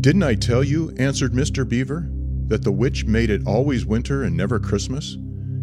Didn't 0.00 0.22
I 0.22 0.36
tell 0.36 0.62
you, 0.62 0.94
answered 0.96 1.32
Mr. 1.32 1.68
Beaver, 1.68 2.08
that 2.46 2.62
the 2.62 2.70
witch 2.70 3.04
made 3.04 3.30
it 3.30 3.46
always 3.46 3.84
winter 3.84 4.22
and 4.22 4.36
never 4.36 4.60
Christmas? 4.60 5.16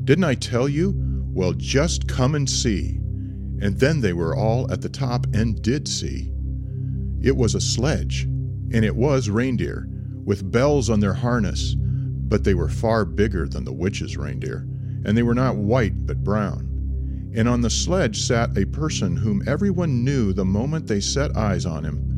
Didn't 0.03 0.25
I 0.25 0.35
tell 0.35 0.67
you? 0.67 0.93
Well, 1.33 1.53
just 1.53 2.09
come 2.09 2.35
and 2.35 2.49
see. 2.49 2.97
And 3.61 3.79
then 3.79 4.01
they 4.01 4.11
were 4.11 4.35
all 4.35 4.69
at 4.69 4.81
the 4.81 4.89
top 4.89 5.25
and 5.33 5.61
did 5.61 5.87
see. 5.87 6.33
It 7.21 7.37
was 7.37 7.55
a 7.55 7.61
sledge, 7.61 8.23
and 8.23 8.83
it 8.83 8.95
was 8.95 9.29
reindeer, 9.29 9.87
with 10.25 10.51
bells 10.51 10.89
on 10.89 10.99
their 10.99 11.13
harness, 11.13 11.73
but 11.77 12.43
they 12.43 12.53
were 12.53 12.67
far 12.67 13.05
bigger 13.05 13.47
than 13.47 13.63
the 13.63 13.71
witch's 13.71 14.17
reindeer, 14.17 14.67
and 15.05 15.17
they 15.17 15.23
were 15.23 15.33
not 15.33 15.55
white 15.55 16.05
but 16.05 16.25
brown. 16.25 17.31
And 17.33 17.47
on 17.47 17.61
the 17.61 17.69
sledge 17.69 18.21
sat 18.21 18.57
a 18.57 18.65
person 18.65 19.15
whom 19.15 19.47
everyone 19.47 20.03
knew 20.03 20.33
the 20.33 20.45
moment 20.45 20.87
they 20.87 20.99
set 20.99 21.37
eyes 21.37 21.65
on 21.65 21.85
him. 21.85 22.14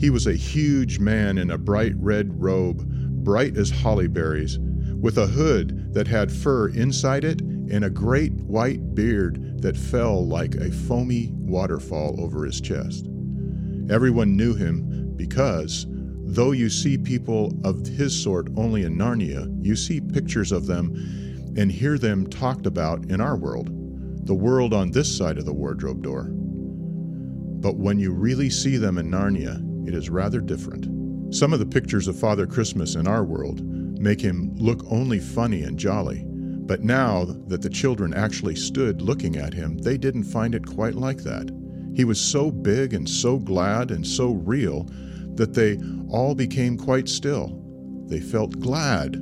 He 0.00 0.08
was 0.08 0.26
a 0.26 0.32
huge 0.32 0.98
man 0.98 1.36
in 1.36 1.50
a 1.50 1.58
bright 1.58 1.92
red 1.96 2.40
robe, 2.40 2.88
bright 3.22 3.58
as 3.58 3.68
holly 3.68 4.08
berries, 4.08 4.58
with 4.98 5.18
a 5.18 5.26
hood 5.26 5.92
that 5.92 6.08
had 6.08 6.32
fur 6.32 6.68
inside 6.68 7.22
it 7.22 7.42
and 7.42 7.84
a 7.84 7.90
great 7.90 8.32
white 8.32 8.94
beard 8.94 9.60
that 9.60 9.76
fell 9.76 10.26
like 10.26 10.54
a 10.54 10.70
foamy 10.70 11.32
waterfall 11.34 12.18
over 12.18 12.46
his 12.46 12.62
chest. 12.62 13.08
Everyone 13.90 14.38
knew 14.38 14.54
him 14.54 15.12
because, 15.16 15.84
though 15.90 16.52
you 16.52 16.70
see 16.70 16.96
people 16.96 17.52
of 17.62 17.86
his 17.86 18.18
sort 18.18 18.48
only 18.56 18.84
in 18.84 18.96
Narnia, 18.96 19.54
you 19.62 19.76
see 19.76 20.00
pictures 20.00 20.50
of 20.50 20.66
them 20.66 20.94
and 21.58 21.70
hear 21.70 21.98
them 21.98 22.26
talked 22.26 22.64
about 22.64 23.04
in 23.10 23.20
our 23.20 23.36
world, 23.36 23.68
the 24.26 24.34
world 24.34 24.72
on 24.72 24.92
this 24.92 25.14
side 25.14 25.36
of 25.36 25.44
the 25.44 25.52
wardrobe 25.52 26.02
door. 26.02 26.30
But 26.30 27.76
when 27.76 27.98
you 27.98 28.12
really 28.14 28.48
see 28.48 28.78
them 28.78 28.96
in 28.96 29.10
Narnia, 29.10 29.66
it 29.86 29.94
is 29.94 30.10
rather 30.10 30.40
different. 30.40 31.34
Some 31.34 31.52
of 31.52 31.58
the 31.58 31.66
pictures 31.66 32.08
of 32.08 32.18
Father 32.18 32.46
Christmas 32.46 32.96
in 32.96 33.06
our 33.06 33.24
world 33.24 33.62
make 34.00 34.20
him 34.20 34.52
look 34.56 34.82
only 34.90 35.18
funny 35.18 35.62
and 35.62 35.78
jolly. 35.78 36.24
But 36.26 36.82
now 36.82 37.24
that 37.24 37.62
the 37.62 37.70
children 37.70 38.14
actually 38.14 38.56
stood 38.56 39.02
looking 39.02 39.36
at 39.36 39.54
him, 39.54 39.78
they 39.78 39.96
didn't 39.96 40.24
find 40.24 40.54
it 40.54 40.66
quite 40.66 40.94
like 40.94 41.18
that. 41.24 41.50
He 41.94 42.04
was 42.04 42.20
so 42.20 42.50
big 42.50 42.94
and 42.94 43.08
so 43.08 43.38
glad 43.38 43.90
and 43.90 44.06
so 44.06 44.32
real 44.32 44.86
that 45.34 45.54
they 45.54 45.78
all 46.08 46.34
became 46.34 46.76
quite 46.76 47.08
still. 47.08 47.60
They 48.06 48.20
felt 48.20 48.58
glad, 48.60 49.16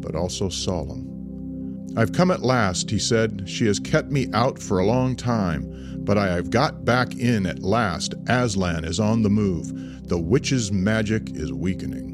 but 0.00 0.14
also 0.14 0.48
solemn. 0.48 1.09
I've 1.96 2.12
come 2.12 2.30
at 2.30 2.42
last, 2.42 2.90
he 2.90 2.98
said. 2.98 3.48
She 3.48 3.66
has 3.66 3.80
kept 3.80 4.10
me 4.10 4.28
out 4.32 4.58
for 4.58 4.78
a 4.78 4.86
long 4.86 5.16
time, 5.16 5.98
but 6.04 6.16
I 6.16 6.28
have 6.28 6.50
got 6.50 6.84
back 6.84 7.16
in 7.16 7.46
at 7.46 7.60
last. 7.60 8.14
Aslan 8.28 8.84
is 8.84 9.00
on 9.00 9.22
the 9.22 9.30
move. 9.30 10.08
The 10.08 10.18
witch's 10.18 10.70
magic 10.70 11.30
is 11.34 11.52
weakening. 11.52 12.09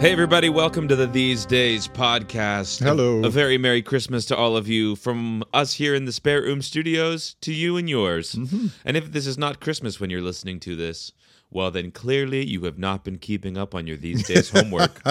Hey, 0.00 0.12
everybody, 0.12 0.48
welcome 0.48 0.88
to 0.88 0.96
the 0.96 1.06
These 1.06 1.44
Days 1.44 1.86
podcast. 1.86 2.82
Hello. 2.82 3.22
A, 3.22 3.26
a 3.26 3.30
very 3.30 3.58
Merry 3.58 3.82
Christmas 3.82 4.24
to 4.26 4.36
all 4.36 4.56
of 4.56 4.66
you 4.66 4.96
from 4.96 5.44
us 5.52 5.74
here 5.74 5.94
in 5.94 6.06
the 6.06 6.12
Spare 6.12 6.42
Oom 6.46 6.62
Studios 6.62 7.34
to 7.42 7.52
you 7.52 7.76
and 7.76 7.86
yours. 7.88 8.34
Mm-hmm. 8.34 8.68
And 8.86 8.96
if 8.96 9.12
this 9.12 9.26
is 9.26 9.36
not 9.36 9.60
Christmas 9.60 10.00
when 10.00 10.08
you're 10.08 10.22
listening 10.22 10.58
to 10.60 10.74
this, 10.74 11.12
well, 11.50 11.70
then 11.70 11.90
clearly 11.90 12.42
you 12.46 12.64
have 12.64 12.78
not 12.78 13.04
been 13.04 13.18
keeping 13.18 13.58
up 13.58 13.74
on 13.74 13.86
your 13.86 13.98
These 13.98 14.26
Days 14.26 14.48
homework. 14.54 15.02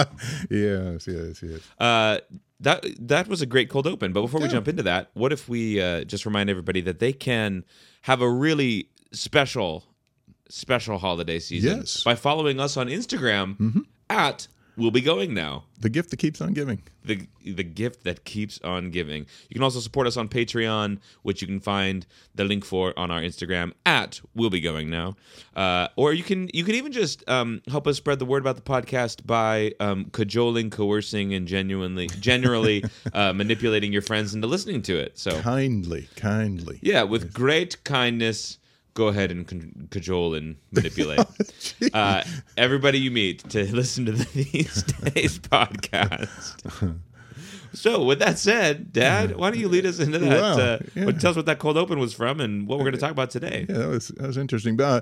yes, 0.50 1.06
yes, 1.06 1.40
yes. 1.40 1.60
Uh, 1.78 2.18
that 2.58 2.84
that 2.98 3.28
was 3.28 3.40
a 3.42 3.46
great 3.46 3.70
cold 3.70 3.86
open. 3.86 4.12
But 4.12 4.22
before 4.22 4.40
we 4.40 4.48
jump 4.48 4.66
into 4.66 4.82
that, 4.82 5.10
what 5.14 5.32
if 5.32 5.48
we 5.48 5.80
uh, 5.80 6.02
just 6.02 6.26
remind 6.26 6.50
everybody 6.50 6.80
that 6.80 6.98
they 6.98 7.12
can 7.12 7.64
have 8.02 8.22
a 8.22 8.28
really 8.28 8.88
special, 9.12 9.84
special 10.48 10.98
holiday 10.98 11.38
season 11.38 11.78
Yes. 11.78 11.98
Mm-hmm. 12.00 12.10
by 12.10 12.14
following 12.16 12.58
us 12.58 12.76
on 12.76 12.88
Instagram 12.88 13.84
at 14.10 14.48
We'll 14.76 14.90
Be 14.90 15.00
Going 15.00 15.34
Now. 15.34 15.64
The 15.78 15.88
gift 15.88 16.10
that 16.10 16.18
keeps 16.18 16.40
on 16.40 16.52
giving. 16.52 16.82
the 17.04 17.26
the 17.42 17.64
gift 17.64 18.04
that 18.04 18.24
keeps 18.24 18.60
on 18.62 18.90
giving. 18.90 19.26
You 19.48 19.54
can 19.54 19.62
also 19.62 19.80
support 19.80 20.06
us 20.06 20.16
on 20.18 20.28
Patreon, 20.28 20.98
which 21.22 21.40
you 21.40 21.48
can 21.48 21.58
find 21.60 22.06
the 22.34 22.44
link 22.44 22.64
for 22.66 22.92
on 22.98 23.10
our 23.10 23.20
Instagram 23.20 23.72
at 23.86 24.20
We'll 24.34 24.50
Be 24.50 24.60
Going 24.60 24.90
Now, 24.90 25.16
uh, 25.56 25.88
or 25.96 26.12
you 26.12 26.22
can 26.22 26.50
you 26.52 26.64
can 26.64 26.74
even 26.74 26.92
just 26.92 27.26
um, 27.28 27.62
help 27.68 27.86
us 27.86 27.96
spread 27.96 28.18
the 28.18 28.26
word 28.26 28.42
about 28.42 28.56
the 28.56 28.62
podcast 28.62 29.26
by 29.26 29.72
um, 29.80 30.06
cajoling, 30.12 30.68
coercing, 30.70 31.32
and 31.34 31.48
genuinely 31.48 32.08
generally 32.20 32.84
uh, 33.14 33.32
manipulating 33.32 33.92
your 33.92 34.02
friends 34.02 34.34
into 34.34 34.46
listening 34.46 34.82
to 34.82 34.98
it. 34.98 35.18
So 35.18 35.40
Kindly, 35.40 36.08
kindly. 36.16 36.78
yeah, 36.82 37.02
with 37.04 37.32
great 37.32 37.82
kindness. 37.84 38.58
Go 38.94 39.08
ahead 39.08 39.30
and 39.30 39.46
con- 39.46 39.88
cajole 39.90 40.34
and 40.34 40.56
manipulate 40.72 41.20
uh, 41.94 42.22
everybody 42.56 42.98
you 42.98 43.10
meet 43.10 43.48
to 43.50 43.64
listen 43.74 44.04
to 44.06 44.12
the 44.12 44.24
These 44.24 44.82
Days 45.14 45.38
podcast. 45.38 46.28
So, 47.72 48.02
with 48.02 48.18
that 48.18 48.36
said, 48.38 48.92
Dad, 48.92 49.36
why 49.36 49.50
don't 49.50 49.60
you 49.60 49.68
lead 49.68 49.86
us 49.86 50.00
into 50.00 50.18
that? 50.18 50.40
Wow, 50.40 50.58
uh, 50.58 50.78
yeah. 50.96 51.10
Tell 51.12 51.30
us 51.30 51.36
what 51.36 51.46
that 51.46 51.60
cold 51.60 51.76
open 51.76 52.00
was 52.00 52.12
from 52.12 52.40
and 52.40 52.66
what 52.66 52.78
we're 52.78 52.84
going 52.84 52.94
to 52.94 53.00
talk 53.00 53.12
about 53.12 53.30
today. 53.30 53.64
Yeah, 53.68 53.78
that 53.78 53.88
was, 53.88 54.08
that 54.08 54.26
was 54.26 54.36
interesting. 54.36 54.76
But, 54.76 54.84
uh, 54.84 55.00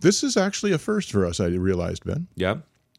this 0.00 0.24
is 0.24 0.36
actually 0.36 0.72
a 0.72 0.78
first 0.78 1.12
for 1.12 1.24
us, 1.24 1.38
I 1.38 1.46
realized, 1.46 2.04
Ben, 2.04 2.26
Yeah, 2.34 2.56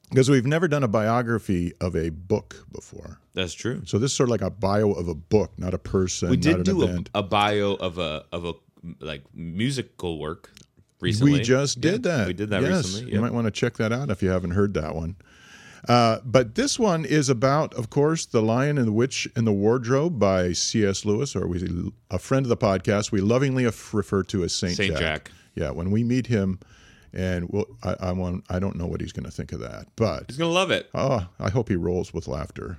because 0.09 0.29
we've 0.29 0.45
never 0.45 0.69
done 0.69 0.83
a 0.83 0.87
biography 0.87 1.73
of 1.81 1.97
a 1.97 2.09
book 2.11 2.65
before. 2.71 3.19
that's 3.33 3.53
true. 3.53 3.81
So 3.85 3.97
this 3.99 4.11
is 4.11 4.15
sort 4.17 4.29
of 4.29 4.31
like 4.31 4.41
a 4.41 4.49
bio 4.49 4.91
of 4.91 5.09
a 5.09 5.15
book, 5.15 5.51
not 5.57 5.73
a 5.73 5.77
person, 5.77 6.29
We 6.29 6.37
not 6.37 6.41
did 6.43 6.55
an 6.55 6.63
do 6.63 6.83
a, 6.83 7.19
a 7.19 7.23
bio 7.23 7.73
of 7.73 7.97
a 7.97 8.23
of 8.31 8.45
a 8.45 8.53
like 8.99 9.23
musical 9.33 10.19
work 10.19 10.51
recently. 10.99 11.33
We 11.33 11.39
just 11.41 11.77
Yeah, 11.77 11.91
did 11.91 12.03
that. 12.03 12.27
We 12.27 12.33
did 12.33 12.49
that 12.49 12.61
yes, 12.61 12.85
recently. 12.93 13.13
You 13.13 13.21
might 13.21 13.33
want 13.33 13.45
to 13.45 13.51
check 13.51 13.77
that 13.77 13.91
out 13.91 14.09
if 14.09 14.21
you 14.21 14.29
haven't 14.29 14.51
heard 14.51 14.73
that 14.75 14.95
one. 14.95 15.15
Uh, 15.87 16.19
but 16.23 16.53
this 16.53 16.77
one 16.77 17.05
is 17.05 17.27
about, 17.27 17.73
of 17.73 17.89
course, 17.89 18.27
The 18.27 18.41
Lion 18.41 18.77
and 18.77 18.87
the 18.87 18.91
Witch 18.91 19.27
in 19.35 19.45
the 19.45 19.51
Wardrobe 19.51 20.19
by 20.19 20.53
C.S. 20.53 21.05
Lewis, 21.05 21.35
or 21.35 21.47
we, 21.47 21.91
a 22.11 22.19
friend 22.19 22.45
of 22.45 22.49
the 22.49 22.57
podcast 22.57 23.11
we 23.11 23.19
lovingly 23.19 23.65
refer 23.65 24.21
to 24.23 24.43
as 24.43 24.53
Saint, 24.53 24.75
Saint 24.75 24.91
Jack. 24.91 24.99
Jack. 24.99 25.31
Yeah, 25.55 25.71
when 25.71 25.89
we 25.89 26.03
meet 26.03 26.27
him, 26.27 26.59
and 27.13 27.49
we'll, 27.49 27.65
I, 27.83 27.95
I 27.99 28.11
want, 28.11 28.45
I 28.47 28.59
don't 28.59 28.75
know 28.75 28.85
what 28.85 29.01
he's 29.01 29.11
going 29.11 29.25
to 29.25 29.31
think 29.31 29.51
of 29.53 29.59
that, 29.61 29.87
but 29.95 30.25
He's 30.27 30.37
gonna 30.37 30.51
love 30.51 30.69
it. 30.71 30.87
oh, 30.93 31.27
I 31.39 31.49
hope 31.49 31.67
he 31.67 31.75
rolls 31.75 32.13
with 32.13 32.27
laughter. 32.27 32.77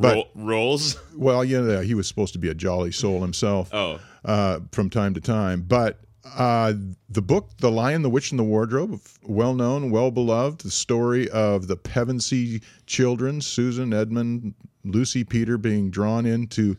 But- 0.00 0.28
rolls. 0.34 0.96
Well, 1.16 1.44
yeah, 1.44 1.82
he 1.82 1.94
was 1.94 2.06
supposed 2.06 2.32
to 2.34 2.38
be 2.38 2.48
a 2.48 2.54
jolly 2.54 2.92
soul 2.92 3.20
himself 3.22 3.70
Oh, 3.74 3.98
uh, 4.24 4.60
from 4.70 4.88
time 4.88 5.14
to 5.14 5.20
time. 5.20 5.62
But 5.62 5.98
uh, 6.36 6.74
the 7.08 7.22
book, 7.22 7.50
The 7.58 7.70
Lion, 7.72 8.02
the 8.02 8.10
Witch, 8.10 8.30
and 8.30 8.38
the 8.38 8.44
Wardrobe, 8.44 9.00
well 9.24 9.54
known, 9.54 9.90
well 9.90 10.10
beloved, 10.12 10.60
the 10.60 10.70
story 10.70 11.28
of 11.30 11.66
the 11.66 11.76
Pevensie 11.76 12.62
children, 12.86 13.40
Susan, 13.40 13.92
Edmund, 13.92 14.54
Lucy, 14.84 15.24
Peter, 15.24 15.58
being 15.58 15.90
drawn 15.90 16.24
into 16.24 16.76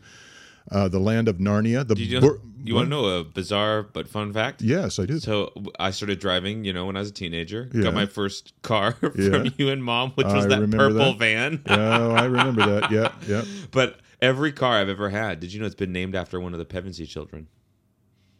uh, 0.70 0.88
the 0.88 0.98
land 1.00 1.28
of 1.28 1.38
Narnia. 1.38 1.86
The 1.86 1.96
you, 1.98 2.20
bur- 2.20 2.40
you 2.62 2.74
want 2.74 2.86
to 2.86 2.90
know 2.90 3.04
a 3.06 3.24
bizarre 3.24 3.82
but 3.82 4.08
fun 4.08 4.32
fact? 4.32 4.62
Yes, 4.62 4.98
I 4.98 5.06
do. 5.06 5.18
So 5.18 5.52
I 5.78 5.90
started 5.90 6.20
driving, 6.20 6.64
you 6.64 6.72
know, 6.72 6.86
when 6.86 6.96
I 6.96 7.00
was 7.00 7.08
a 7.10 7.12
teenager. 7.12 7.68
Yeah. 7.72 7.82
Got 7.84 7.94
my 7.94 8.06
first 8.06 8.52
car 8.62 8.92
from 9.00 9.12
Yeah. 9.16 9.50
you 9.56 9.68
and 9.70 9.82
mom, 9.82 10.12
which 10.12 10.26
was 10.26 10.46
I 10.46 10.48
that 10.48 10.70
purple 10.70 11.14
that. 11.14 11.18
van. 11.18 11.62
oh, 11.66 12.12
I 12.12 12.24
remember 12.24 12.66
that. 12.80 12.90
Yeah, 12.90 13.12
yeah. 13.26 13.44
But 13.70 14.00
every 14.20 14.52
car 14.52 14.78
I've 14.78 14.88
ever 14.88 15.08
had, 15.10 15.40
did 15.40 15.52
you 15.52 15.60
know 15.60 15.66
it's 15.66 15.74
been 15.74 15.92
named 15.92 16.14
after 16.14 16.38
one 16.40 16.52
of 16.52 16.58
the 16.58 16.66
Pevensie 16.66 17.08
children? 17.08 17.48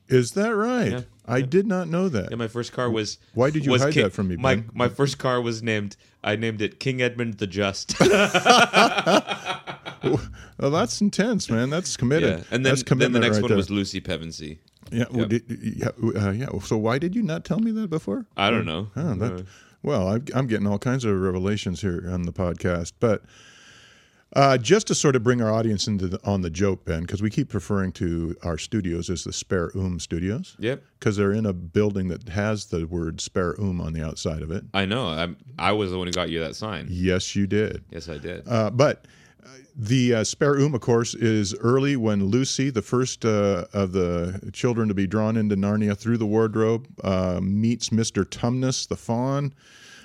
Is 0.09 0.32
that 0.32 0.50
right? 0.56 0.91
Yeah, 0.91 1.00
I 1.25 1.41
did 1.41 1.69
not 1.69 1.87
know 1.88 2.09
that. 2.09 2.31
Yeah, 2.31 2.37
my 2.37 2.49
first 2.49 2.73
car 2.73 2.91
was. 2.91 3.19
Why 3.35 3.50
did 3.50 3.65
you 3.65 3.79
hide 3.79 3.94
King- 3.94 4.03
that 4.03 4.11
from 4.12 4.27
me, 4.27 4.37
My 4.37 4.56
Ben? 4.56 4.69
my 4.75 4.88
first 4.88 5.19
car 5.19 5.41
was 5.41 5.62
named. 5.62 5.97
I 6.25 6.35
named 6.35 6.61
it 6.61 6.81
King 6.81 7.00
Edmund 7.00 7.35
the 7.38 7.47
Just. 7.47 7.94
Well, 10.58 10.70
that's 10.70 11.00
intense, 11.00 11.49
man. 11.50 11.70
That's 11.70 11.97
committed. 11.97 12.29
yeah, 12.31 12.44
and 12.50 12.64
then, 12.67 12.75
that's 12.75 12.82
then 12.82 13.12
the 13.12 13.19
next 13.20 13.37
right 13.37 13.43
one 13.43 13.49
there. 13.50 13.56
was 13.56 13.70
Lucy 13.70 14.00
Pevensie. 14.00 14.58
Yeah, 14.93 15.05
well, 15.11 15.26
did, 15.26 15.44
yeah, 15.49 15.88
uh, 16.20 16.31
yeah. 16.31 16.49
So 16.64 16.76
why 16.76 16.99
did 16.99 17.14
you 17.14 17.23
not 17.23 17.44
tell 17.44 17.58
me 17.61 17.70
that 17.73 17.88
before? 17.88 18.26
I 18.37 18.50
don't 18.50 18.67
know. 18.67 18.88
Oh, 18.97 19.14
that, 19.14 19.47
well, 19.82 20.08
I'm, 20.08 20.25
I'm 20.35 20.47
getting 20.47 20.67
all 20.67 20.79
kinds 20.79 21.05
of 21.05 21.19
revelations 21.19 21.81
here 21.81 22.05
on 22.11 22.23
the 22.23 22.32
podcast, 22.32 22.93
but 23.00 23.23
uh, 24.35 24.56
just 24.58 24.87
to 24.88 24.94
sort 24.94 25.17
of 25.17 25.23
bring 25.25 25.41
our 25.43 25.50
audience 25.52 25.87
into 25.88 26.06
the, 26.08 26.20
on 26.25 26.43
the 26.43 26.50
joke, 26.50 26.85
Ben, 26.85 27.00
because 27.03 27.20
we 27.23 27.31
keep 27.31 27.53
referring 27.53 27.91
to 27.93 28.37
our 28.44 28.56
studios 28.58 29.11
as 29.11 29.25
the 29.25 29.32
Spare 29.32 29.70
Oom 29.75 29.99
Studios, 29.99 30.56
Yep. 30.61 30.82
because 30.99 31.17
they're 31.17 31.32
in 31.32 31.46
a 31.46 31.53
building 31.53 32.08
that 32.08 32.29
has 32.29 32.67
the 32.67 32.87
word 32.87 33.20
Spare 33.20 33.55
Oom 33.61 33.81
on 33.81 33.93
the 33.93 34.05
outside 34.06 34.43
of 34.43 34.50
it. 34.50 34.64
I 34.75 34.85
know. 34.85 35.08
I 35.08 35.29
I 35.58 35.73
was 35.73 35.91
the 35.91 35.99
one 35.99 36.06
who 36.06 36.12
got 36.12 36.31
you 36.31 36.38
that 36.41 36.55
sign. 36.56 36.87
Yes, 36.91 37.35
you 37.35 37.46
did. 37.46 37.85
Yes, 37.91 38.08
I 38.08 38.19
did. 38.19 38.46
Uh, 38.46 38.70
but 38.70 39.06
the 39.76 40.14
uh, 40.14 40.25
Spare 40.25 40.56
Oom, 40.56 40.75
of 40.75 40.81
course, 40.81 41.14
is 41.14 41.54
early 41.56 41.96
when 41.96 42.25
Lucy, 42.25 42.70
the 42.70 42.82
first 42.82 43.25
uh, 43.25 43.64
of 43.72 43.92
the 43.92 44.50
children 44.52 44.88
to 44.88 44.94
be 44.94 45.06
drawn 45.06 45.37
into 45.37 45.56
Narnia 45.56 45.96
through 45.96 46.19
the 46.19 46.26
wardrobe, 46.26 46.87
uh, 47.02 47.40
meets 47.42 47.90
Mr. 47.90 48.25
Tumnus, 48.25 48.87
the 48.87 48.96
faun. 48.96 49.54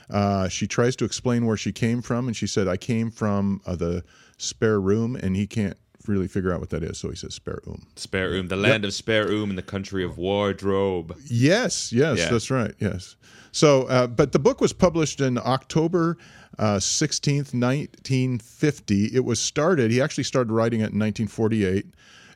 Uh, 0.10 0.48
she 0.48 0.68
tries 0.68 0.96
to 0.98 1.06
explain 1.06 1.46
where 1.46 1.58
she 1.58 1.72
came 1.72 2.02
from, 2.02 2.28
and 2.28 2.36
she 2.36 2.48
said, 2.48 2.68
I 2.68 2.78
came 2.78 3.10
from 3.10 3.62
uh, 3.66 3.76
the 3.76 4.04
spare 4.38 4.80
room, 4.80 5.16
and 5.16 5.36
he 5.36 5.48
can't 5.48 5.78
really 6.08 6.28
figure 6.28 6.54
out 6.54 6.60
what 6.60 6.70
that 6.72 6.84
is, 6.84 6.98
so 6.98 7.10
he 7.10 7.16
says 7.16 7.34
Spare 7.34 7.62
Oom. 7.68 7.86
Spare 7.96 8.34
Oom, 8.34 8.48
the 8.48 8.56
land 8.56 8.86
of 8.86 8.94
Spare 8.94 9.28
Oom 9.30 9.50
in 9.50 9.56
the 9.56 9.62
country 9.62 10.04
of 10.04 10.18
wardrobe. 10.18 11.16
Yes, 11.26 11.92
yes, 11.94 12.18
Yeah. 12.18 12.30
that's 12.30 12.50
right. 12.52 12.74
Yes. 12.80 13.16
So, 13.52 13.84
uh, 13.84 14.08
but 14.08 14.32
the 14.34 14.40
book 14.40 14.60
was 14.60 14.74
published 14.74 15.22
in 15.22 15.38
October 15.38 16.18
uh, 16.60 16.78
16th, 16.78 17.54
1950. 17.54 19.06
It 19.14 19.24
was 19.26 19.40
started, 19.40 19.92
he 19.92 20.02
actually 20.02 20.24
started 20.26 20.52
writing 20.52 20.80
it 20.82 20.92
in 20.94 21.00
1948. 21.00 21.86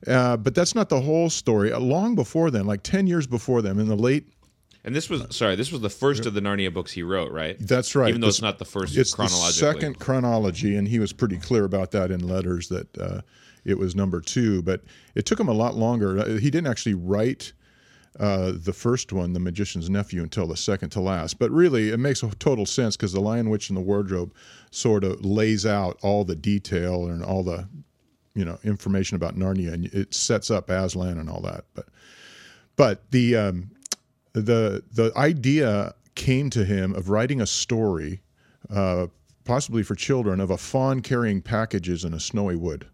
Uh, 0.07 0.37
but 0.37 0.55
that's 0.55 0.75
not 0.75 0.87
the 0.89 1.01
whole 1.01 1.29
story. 1.29 1.73
Uh, 1.73 1.79
long 1.79 2.15
before 2.15 2.49
then, 2.51 2.65
like 2.65 2.83
10 2.83 3.05
years 3.07 3.27
before 3.27 3.61
them, 3.61 3.79
in 3.79 3.87
the 3.89 3.97
late, 3.97 4.27
And 4.85 4.95
this 4.95 5.09
was 5.09 5.35
sorry, 5.35 5.57
this 5.57 5.73
was 5.73 5.81
the 5.81 5.89
first 5.89 6.25
of 6.25 6.33
the 6.33 6.39
Narnia 6.39 6.73
books 6.73 6.93
he 6.93 7.03
wrote, 7.03 7.31
right? 7.33 7.57
that's 7.59 7.95
right. 7.95 8.07
Even 8.09 8.21
though 8.21 8.27
This- 8.27 8.37
it's 8.37 8.41
not 8.41 8.59
the 8.59 8.65
first 8.65 8.95
it's 8.97 9.13
the 9.13 9.27
second 9.27 9.99
chronology, 9.99 10.75
and 10.77 10.87
he 10.87 10.99
was 10.99 11.11
pretty 11.11 11.35
clear 11.37 11.65
about 11.65 11.91
that 11.91 12.11
in 12.11 12.25
letters 12.25 12.69
that 12.69 12.97
uh, 12.97 13.21
it 13.65 13.77
was 13.77 13.95
number 13.95 14.21
two. 14.21 14.61
But 14.61 14.81
it 15.15 15.25
took 15.25 15.39
him 15.39 15.47
a 15.47 15.53
lot 15.53 15.75
longer. 15.75 16.19
Uh, 16.19 16.37
He 16.37 16.49
didn't 16.49 16.67
actually 16.67 16.95
write 16.95 17.53
uh, 18.19 18.53
the 18.55 18.73
first 18.73 19.13
one, 19.13 19.33
The 19.33 19.39
Magician's 19.39 19.89
Nephew, 19.89 20.23
until 20.23 20.47
the 20.47 20.57
second 20.57 20.89
to 20.91 20.99
last. 20.99 21.39
But 21.39 21.51
really, 21.51 21.89
it 21.89 21.99
makes 21.99 22.23
total 22.39 22.65
sense 22.65 22.97
because 22.97 23.13
The 23.13 23.21
Lion, 23.21 23.49
Witch, 23.49 23.69
and 23.69 23.77
the 23.77 23.81
Wardrobe 23.81 24.33
sort 24.71 25.03
of 25.03 25.23
lays 25.23 25.65
out 25.65 25.97
all 26.01 26.23
the 26.23 26.35
detail 26.35 27.07
and 27.07 27.23
all 27.23 27.43
the 27.43 27.67
you 28.35 28.45
know 28.45 28.57
information 28.63 29.15
about 29.15 29.35
Narnia, 29.35 29.73
and 29.73 29.85
it 29.87 30.13
sets 30.13 30.49
up 30.49 30.69
Aslan 30.69 31.17
and 31.17 31.29
all 31.29 31.41
that. 31.41 31.65
But 31.73 31.87
but 32.75 33.11
the 33.11 33.35
um, 33.35 33.71
the 34.33 34.83
the 34.91 35.11
idea 35.15 35.93
came 36.15 36.49
to 36.49 36.65
him 36.65 36.93
of 36.93 37.09
writing 37.09 37.41
a 37.41 37.45
story, 37.45 38.21
uh, 38.69 39.07
possibly 39.45 39.83
for 39.83 39.95
children, 39.95 40.39
of 40.39 40.49
a 40.49 40.57
faun 40.57 41.01
carrying 41.01 41.41
packages 41.41 42.03
in 42.03 42.13
a 42.13 42.19
snowy 42.19 42.55
wood. 42.55 42.87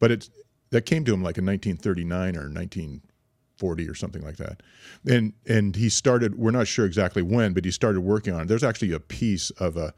But 0.00 0.10
it 0.10 0.30
that 0.70 0.84
came 0.86 1.04
to 1.04 1.14
him 1.14 1.22
like 1.22 1.38
in 1.38 1.46
1939 1.46 2.36
or 2.36 2.50
1940 2.50 3.88
or 3.88 3.94
something 3.94 4.22
like 4.22 4.36
that, 4.36 4.62
and 5.08 5.32
and 5.46 5.76
he 5.76 5.88
started. 5.88 6.38
We're 6.38 6.50
not 6.50 6.66
sure 6.66 6.86
exactly 6.86 7.22
when, 7.22 7.52
but 7.52 7.64
he 7.64 7.70
started 7.70 8.00
working 8.00 8.34
on 8.34 8.42
it. 8.42 8.48
There's 8.48 8.64
actually 8.64 8.92
a 8.92 9.00
piece 9.00 9.50
of 9.50 9.76
a 9.76 9.94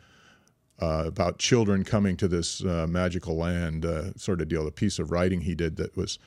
uh, 0.80 1.04
about 1.06 1.38
children 1.38 1.84
coming 1.84 2.16
to 2.16 2.28
this 2.28 2.64
uh, 2.64 2.86
magical 2.88 3.36
land 3.36 3.84
uh, 3.84 4.12
sort 4.14 4.40
of 4.40 4.48
deal. 4.48 4.66
A 4.66 4.70
piece 4.70 4.98
of 4.98 5.10
writing 5.10 5.42
he 5.42 5.54
did 5.54 5.76
that 5.76 5.96
was 5.96 6.18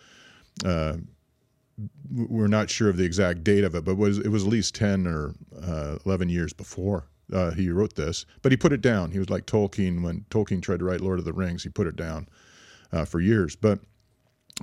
we're 2.11 2.47
not 2.47 2.69
sure 2.69 2.89
of 2.89 2.97
the 2.97 3.03
exact 3.03 3.43
date 3.43 3.63
of 3.63 3.75
it, 3.75 3.83
but 3.83 3.95
was 3.95 4.19
it 4.19 4.29
was 4.29 4.43
at 4.43 4.49
least 4.49 4.75
ten 4.75 5.07
or 5.07 5.33
uh, 5.61 5.97
eleven 6.05 6.29
years 6.29 6.53
before 6.53 7.07
uh, 7.31 7.51
he 7.51 7.69
wrote 7.69 7.95
this. 7.95 8.25
But 8.41 8.51
he 8.51 8.57
put 8.57 8.73
it 8.73 8.81
down. 8.81 9.11
He 9.11 9.19
was 9.19 9.29
like 9.29 9.45
Tolkien 9.45 10.03
when 10.03 10.25
Tolkien 10.29 10.61
tried 10.61 10.79
to 10.79 10.85
write 10.85 11.01
Lord 11.01 11.19
of 11.19 11.25
the 11.25 11.33
Rings. 11.33 11.63
He 11.63 11.69
put 11.69 11.87
it 11.87 11.95
down 11.95 12.27
uh, 12.93 13.05
for 13.05 13.19
years. 13.19 13.55
But 13.55 13.79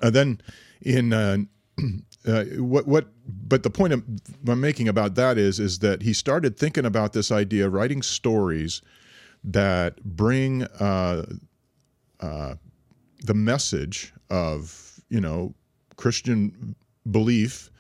uh, 0.03 0.11
then 0.11 0.41
in 0.81 1.13
uh, 1.13 1.39
uh, 2.27 2.45
what 2.57 2.87
what 2.87 3.09
but 3.27 3.63
the 3.63 3.71
point 3.71 3.93
I'm, 3.93 4.17
I'm 4.49 4.61
making 4.61 4.89
about 4.89 5.15
that 5.17 5.37
is 5.37 5.61
is 5.61 5.81
that 5.81 6.03
he 6.03 6.13
started 6.13 6.57
thinking 6.57 6.87
about 6.87 7.13
this 7.13 7.31
idea 7.31 7.67
of 7.67 7.73
writing 7.73 8.03
stories 8.03 8.81
that 9.43 10.03
bring 10.05 10.65
uh, 10.65 11.25
the 12.21 13.35
message 13.35 14.13
of 14.31 15.01
you 15.09 15.21
know 15.21 15.55
Christian 15.97 16.75
belief 17.11 17.71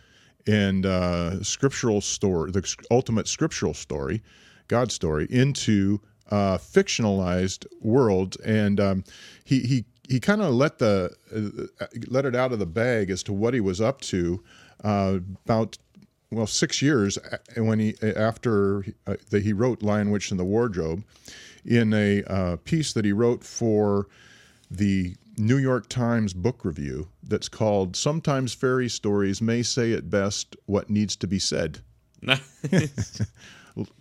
and 0.46 0.86
uh, 0.86 1.42
scriptural 1.42 2.00
story, 2.00 2.50
the 2.50 2.76
ultimate 2.90 3.28
scriptural 3.28 3.74
story, 3.74 4.22
God's 4.68 4.94
story, 4.94 5.26
into 5.30 6.00
uh, 6.30 6.58
fictionalized 6.58 7.66
world, 7.80 8.36
and 8.44 8.80
um, 8.80 9.04
he 9.44 9.60
he 9.60 9.84
he 10.10 10.18
kind 10.18 10.42
of 10.42 10.52
let 10.52 10.78
the 10.78 11.14
uh, 11.80 11.86
let 12.08 12.24
it 12.24 12.34
out 12.34 12.52
of 12.52 12.58
the 12.58 12.66
bag 12.66 13.10
as 13.10 13.22
to 13.22 13.32
what 13.32 13.54
he 13.54 13.60
was 13.60 13.80
up 13.80 14.00
to 14.00 14.42
uh, 14.82 15.18
about 15.44 15.78
well 16.32 16.48
six 16.48 16.82
years 16.82 17.16
a- 17.56 17.62
when 17.62 17.78
he 17.78 17.94
after 18.02 18.84
uh, 19.06 19.14
that 19.30 19.44
he 19.44 19.52
wrote 19.52 19.82
Lion 19.82 20.10
Witch 20.10 20.32
in 20.32 20.36
the 20.36 20.44
Wardrobe 20.44 21.04
in 21.64 21.94
a 21.94 22.24
uh, 22.24 22.56
piece 22.64 22.92
that 22.92 23.04
he 23.04 23.12
wrote 23.12 23.44
for 23.44 24.08
the 24.68 25.14
New 25.38 25.58
York 25.58 25.88
Times 25.88 26.34
book 26.34 26.64
review 26.64 27.08
that's 27.22 27.48
called 27.48 27.94
Sometimes 27.94 28.52
Fairy 28.52 28.88
Stories 28.88 29.40
May 29.40 29.62
Say 29.62 29.92
It 29.92 30.10
Best 30.10 30.56
What 30.66 30.90
Needs 30.90 31.14
to 31.16 31.28
Be 31.28 31.38
Said. 31.38 31.78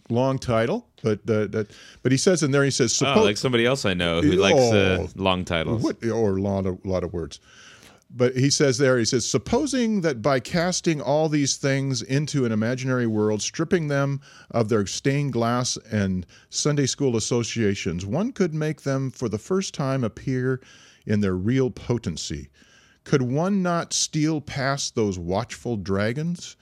Long 0.10 0.40
title, 0.40 0.88
but 1.04 1.20
uh, 1.30 1.46
that, 1.48 1.68
but 2.02 2.12
he 2.12 2.18
says 2.18 2.42
in 2.42 2.52
there, 2.52 2.64
he 2.64 2.72
says, 2.72 2.92
oh, 2.94 3.06
suppose, 3.06 3.26
like 3.26 3.38
somebody 3.38 3.66
else 3.66 3.86
I 3.86 3.94
know 3.94 4.22
who 4.22 4.32
likes 4.32 4.60
uh, 4.60 4.98
Oh. 5.02 5.10
long 5.16 5.46
titles. 5.46 5.84
what, 5.84 6.04
or 6.06 6.38
a 6.38 6.42
lot 6.42 6.66
of, 6.66 6.84
lot 6.84 7.04
of 7.04 7.14
words. 7.14 7.40
But 8.12 8.36
he 8.36 8.50
says 8.50 8.80
there, 8.80 8.98
he 8.98 9.06
says, 9.06 9.30
supposing 9.30 10.02
that 10.02 10.20
by 10.24 10.40
casting 10.40 11.00
all 11.00 11.30
these 11.30 11.58
things 11.58 12.02
into 12.02 12.44
an 12.44 12.52
imaginary 12.52 13.06
world, 13.06 13.40
stripping 13.44 13.88
them 13.88 14.20
of 14.50 14.68
their 14.68 14.88
stained 14.88 15.34
glass 15.34 15.78
and 15.92 16.26
Sunday 16.50 16.88
school 16.88 17.16
associations, 17.16 18.08
one 18.08 18.32
could 18.32 18.56
make 18.56 18.82
them 18.82 19.12
for 19.12 19.30
the 19.30 19.38
first 19.38 19.76
time 19.76 20.04
appear 20.04 20.60
in 21.06 21.22
their 21.22 21.36
real 21.36 21.70
potency. 21.70 22.50
Could 23.04 23.22
one 23.22 23.62
not 23.62 23.94
steal 23.94 24.42
past 24.42 24.96
those 24.96 25.20
watchful 25.20 25.78
dragons? 25.78 26.56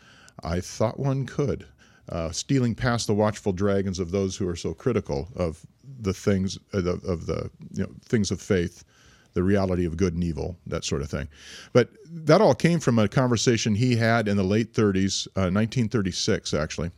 I 0.43 0.59
thought 0.59 0.99
one 0.99 1.25
could. 1.25 1.65
Uh, 2.09 2.31
stealing 2.31 2.73
past 2.73 3.07
the 3.07 3.13
watchful 3.13 3.51
dragons 3.51 3.99
of 3.99 4.11
those 4.11 4.37
who 4.37 4.47
are 4.47 4.55
so 4.55 4.73
critical 4.73 5.27
of 5.35 5.65
the 5.99 6.13
things 6.13 6.57
of 6.71 6.85
the, 6.85 6.93
of 7.05 7.25
the 7.25 7.49
you 7.73 7.83
know, 7.83 7.89
things 8.05 8.31
of 8.31 8.41
faith, 8.41 8.85
the 9.33 9.43
reality 9.43 9.85
of 9.85 9.97
good 9.97 10.13
and 10.13 10.23
evil, 10.23 10.57
that 10.67 10.85
sort 10.85 11.01
of 11.01 11.09
thing. 11.09 11.27
But 11.73 11.89
that 12.09 12.39
all 12.39 12.55
came 12.55 12.79
from 12.79 12.97
a 12.97 13.09
conversation 13.09 13.75
he 13.75 13.95
had 13.95 14.27
in 14.27 14.37
the 14.37 14.43
late 14.43 14.73
30s, 14.73 15.27
uh, 15.35 15.51
1936 15.51 16.53
actually, 16.53 16.91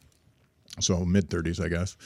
so 0.80 1.04
mid 1.06 1.30
30s, 1.30 1.64
I 1.64 1.70
guess, 1.70 1.98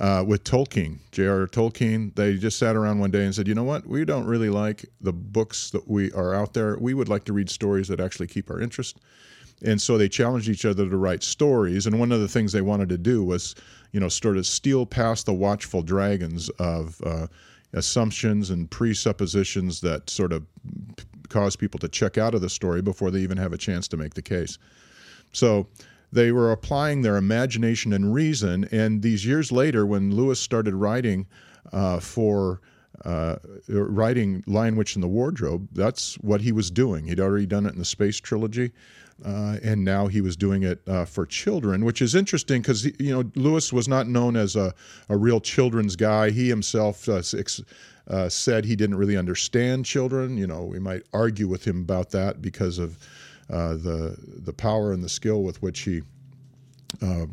uh, 0.00 0.24
with 0.26 0.44
Tolkien, 0.44 0.98
J.R.R. 1.12 1.46
Tolkien. 1.46 2.14
They 2.14 2.36
just 2.36 2.58
sat 2.58 2.74
around 2.74 3.00
one 3.00 3.10
day 3.10 3.24
and 3.24 3.34
said, 3.34 3.46
you 3.46 3.54
know 3.54 3.64
what? 3.64 3.86
We 3.86 4.04
don't 4.04 4.24
really 4.24 4.50
like 4.50 4.86
the 5.00 5.12
books 5.12 5.70
that 5.70 5.88
we 5.88 6.10
are 6.12 6.34
out 6.34 6.54
there. 6.54 6.78
We 6.78 6.94
would 6.94 7.08
like 7.08 7.24
to 7.24 7.32
read 7.32 7.50
stories 7.50 7.88
that 7.88 8.00
actually 8.00 8.28
keep 8.28 8.50
our 8.50 8.60
interest. 8.60 8.98
And 9.64 9.80
so 9.80 9.98
they 9.98 10.08
challenged 10.08 10.48
each 10.48 10.64
other 10.64 10.88
to 10.88 10.96
write 10.96 11.22
stories. 11.22 11.86
And 11.86 11.98
one 11.98 12.12
of 12.12 12.20
the 12.20 12.28
things 12.28 12.52
they 12.52 12.62
wanted 12.62 12.88
to 12.90 12.98
do 12.98 13.22
was, 13.22 13.54
you 13.92 14.00
know, 14.00 14.08
sort 14.08 14.36
of 14.36 14.46
steal 14.46 14.86
past 14.86 15.26
the 15.26 15.34
watchful 15.34 15.82
dragons 15.82 16.48
of 16.58 17.00
uh, 17.04 17.26
assumptions 17.72 18.50
and 18.50 18.70
presuppositions 18.70 19.80
that 19.82 20.08
sort 20.08 20.32
of 20.32 20.44
cause 21.28 21.56
people 21.56 21.78
to 21.78 21.88
check 21.88 22.18
out 22.18 22.34
of 22.34 22.40
the 22.40 22.48
story 22.48 22.82
before 22.82 23.10
they 23.10 23.20
even 23.20 23.36
have 23.36 23.52
a 23.52 23.58
chance 23.58 23.86
to 23.88 23.96
make 23.96 24.14
the 24.14 24.22
case. 24.22 24.58
So 25.32 25.68
they 26.12 26.32
were 26.32 26.50
applying 26.50 27.02
their 27.02 27.16
imagination 27.16 27.92
and 27.92 28.12
reason. 28.12 28.64
And 28.72 29.02
these 29.02 29.24
years 29.24 29.52
later, 29.52 29.86
when 29.86 30.14
Lewis 30.14 30.40
started 30.40 30.74
writing 30.74 31.26
uh, 31.72 32.00
for 32.00 32.60
uh, 33.04 33.36
writing 33.68 34.42
Lion 34.46 34.76
Witch 34.76 34.94
and 34.94 35.02
the 35.02 35.08
Wardrobe, 35.08 35.68
that's 35.72 36.16
what 36.16 36.40
he 36.40 36.52
was 36.52 36.70
doing. 36.70 37.06
He'd 37.06 37.20
already 37.20 37.46
done 37.46 37.64
it 37.64 37.72
in 37.72 37.78
the 37.78 37.84
Space 37.84 38.18
Trilogy. 38.18 38.72
Uh, 39.24 39.58
and 39.62 39.84
now 39.84 40.06
he 40.06 40.20
was 40.20 40.36
doing 40.36 40.62
it 40.62 40.80
uh, 40.88 41.04
for 41.04 41.26
children, 41.26 41.84
which 41.84 42.00
is 42.00 42.14
interesting 42.14 42.62
because 42.62 42.86
you 42.98 43.10
know 43.10 43.30
Lewis 43.34 43.72
was 43.72 43.86
not 43.86 44.06
known 44.08 44.34
as 44.34 44.56
a, 44.56 44.74
a 45.08 45.16
real 45.16 45.40
children's 45.40 45.94
guy. 45.94 46.30
He 46.30 46.48
himself 46.48 47.08
uh, 47.08 47.22
ex- 47.36 47.60
uh, 48.08 48.28
said 48.28 48.64
he 48.64 48.76
didn't 48.76 48.96
really 48.96 49.16
understand 49.16 49.84
children. 49.84 50.38
You 50.38 50.46
know, 50.46 50.64
we 50.64 50.78
might 50.78 51.02
argue 51.12 51.48
with 51.48 51.66
him 51.66 51.80
about 51.82 52.10
that 52.10 52.40
because 52.40 52.78
of 52.78 52.98
uh, 53.50 53.74
the 53.74 54.16
the 54.18 54.52
power 54.52 54.92
and 54.92 55.04
the 55.04 55.08
skill 55.08 55.42
with 55.42 55.60
which 55.60 55.80
he 55.80 56.02
uh, 57.02 57.26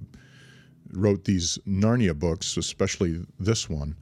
wrote 0.91 1.23
these 1.23 1.57
Narnia 1.67 2.17
books, 2.17 2.57
especially 2.57 3.25
this 3.39 3.69
one. 3.69 3.95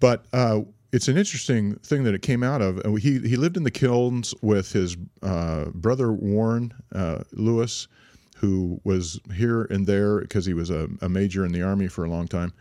But 0.00 0.24
uh, 0.32 0.62
it's 0.92 1.08
an 1.08 1.16
interesting 1.16 1.76
thing 1.76 2.04
that 2.04 2.14
it 2.14 2.22
came 2.22 2.42
out 2.42 2.60
of. 2.60 2.80
He 2.98 3.18
he 3.20 3.36
lived 3.36 3.56
in 3.56 3.62
the 3.64 3.70
kilns 3.70 4.34
with 4.42 4.72
his 4.72 4.96
uh, 5.22 5.66
brother 5.74 6.12
Warren 6.12 6.74
uh, 6.94 7.24
Lewis, 7.32 7.88
who 8.36 8.80
was 8.84 9.18
here 9.34 9.62
and 9.64 9.86
there 9.86 10.20
because 10.20 10.44
he 10.44 10.52
was 10.52 10.68
a, 10.70 10.88
a 11.00 11.08
major 11.08 11.46
in 11.46 11.52
the 11.52 11.62
army 11.62 11.88
for 11.88 12.04
a 12.04 12.10
long 12.10 12.28
time. 12.28 12.52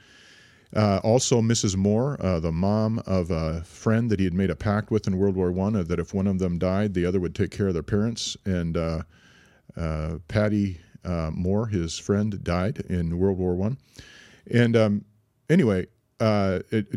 Uh, 0.73 1.01
also, 1.03 1.41
Mrs. 1.41 1.75
Moore, 1.75 2.15
uh, 2.21 2.39
the 2.39 2.53
mom 2.53 2.99
of 3.05 3.29
a 3.29 3.61
friend 3.63 4.09
that 4.09 4.19
he 4.19 4.23
had 4.23 4.33
made 4.33 4.49
a 4.49 4.55
pact 4.55 4.89
with 4.89 5.05
in 5.05 5.17
World 5.17 5.35
War 5.35 5.51
One, 5.51 5.75
uh, 5.75 5.83
that 5.83 5.99
if 5.99 6.13
one 6.13 6.27
of 6.27 6.39
them 6.39 6.57
died, 6.57 6.93
the 6.93 7.05
other 7.05 7.19
would 7.19 7.35
take 7.35 7.51
care 7.51 7.67
of 7.67 7.73
their 7.73 7.83
parents. 7.83 8.37
And 8.45 8.77
uh, 8.77 9.01
Paddy 10.29 10.79
Moore, 11.03 11.67
his 11.67 11.97
friend, 11.99 12.41
died 12.41 12.85
in 12.87 13.19
World 13.19 13.37
War 13.37 13.55
One. 13.55 13.77
And 14.49 14.77
um, 14.77 15.05
anyway, 15.49 15.87
it- 16.21 16.87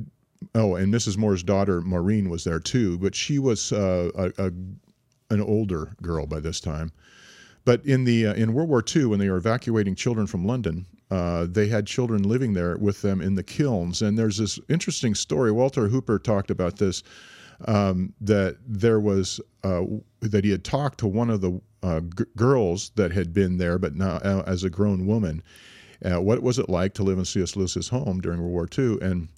oh, 0.54 0.74
and 0.74 0.92
Mrs. 0.92 1.16
Moore's 1.16 1.42
daughter 1.42 1.80
Maureen 1.80 2.28
was 2.28 2.44
there 2.44 2.60
too, 2.60 2.98
but 2.98 3.14
she 3.14 3.38
was 3.38 3.72
uh, 3.72 4.10
a, 4.14 4.46
a 4.46 4.52
an 5.30 5.40
older 5.40 5.94
girl 6.02 6.26
by 6.26 6.40
this 6.40 6.60
time. 6.60 6.92
But 7.64 7.84
in 7.86 8.04
the 8.04 8.28
uh, 8.28 8.34
in 8.34 8.52
World 8.52 8.68
War 8.68 8.84
II, 8.94 9.06
when 9.06 9.18
they 9.18 9.28
were 9.28 9.36
evacuating 9.36 9.94
children 9.94 10.26
from 10.26 10.46
London, 10.46 10.86
uh, 11.10 11.46
they 11.48 11.68
had 11.68 11.86
children 11.86 12.22
living 12.22 12.52
there 12.52 12.76
with 12.76 13.02
them 13.02 13.20
in 13.20 13.34
the 13.34 13.42
kilns. 13.42 14.02
And 14.02 14.18
there's 14.18 14.36
this 14.36 14.58
interesting 14.68 15.14
story. 15.14 15.50
Walter 15.50 15.88
Hooper 15.88 16.18
talked 16.18 16.50
about 16.50 16.78
this. 16.78 17.02
Um, 17.66 18.12
that 18.20 18.56
there 18.66 18.98
was 18.98 19.40
uh, 19.62 19.84
that 20.20 20.44
he 20.44 20.50
had 20.50 20.64
talked 20.64 20.98
to 20.98 21.06
one 21.06 21.30
of 21.30 21.40
the 21.40 21.60
uh, 21.84 22.00
g- 22.00 22.24
girls 22.36 22.90
that 22.96 23.12
had 23.12 23.32
been 23.32 23.58
there, 23.58 23.78
but 23.78 23.94
now 23.94 24.16
uh, 24.16 24.42
as 24.44 24.64
a 24.64 24.70
grown 24.70 25.06
woman. 25.06 25.42
What 26.02 26.42
was 26.42 26.58
it 26.58 26.68
like 26.68 26.92
to 26.94 27.02
live 27.02 27.16
in 27.16 27.24
C.S. 27.24 27.56
Lewis's 27.56 27.88
home 27.88 28.20
during 28.20 28.40
World 28.40 28.52
War 28.52 28.68
II? 28.76 28.98
And 29.00 29.28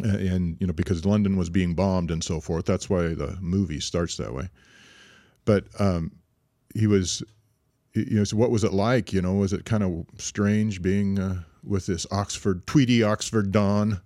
and 0.00 0.56
you 0.60 0.66
know 0.66 0.72
because 0.72 1.04
London 1.04 1.36
was 1.36 1.50
being 1.50 1.74
bombed 1.74 2.10
and 2.10 2.22
so 2.22 2.40
forth. 2.40 2.64
That's 2.64 2.88
why 2.88 3.14
the 3.14 3.36
movie 3.40 3.80
starts 3.80 4.16
that 4.16 4.32
way. 4.32 4.48
But 5.44 5.64
um, 5.78 6.12
he 6.74 6.86
was, 6.86 7.22
you 7.94 8.16
know, 8.16 8.24
so 8.24 8.36
what 8.36 8.50
was 8.50 8.64
it 8.64 8.72
like? 8.72 9.12
You 9.12 9.22
know, 9.22 9.34
was 9.34 9.52
it 9.52 9.64
kind 9.64 9.82
of 9.82 10.06
strange 10.18 10.82
being 10.82 11.18
uh, 11.18 11.42
with 11.64 11.86
this 11.86 12.06
Oxford 12.10 12.66
Tweedy 12.66 13.02
Oxford 13.02 13.52
Don? 13.52 14.00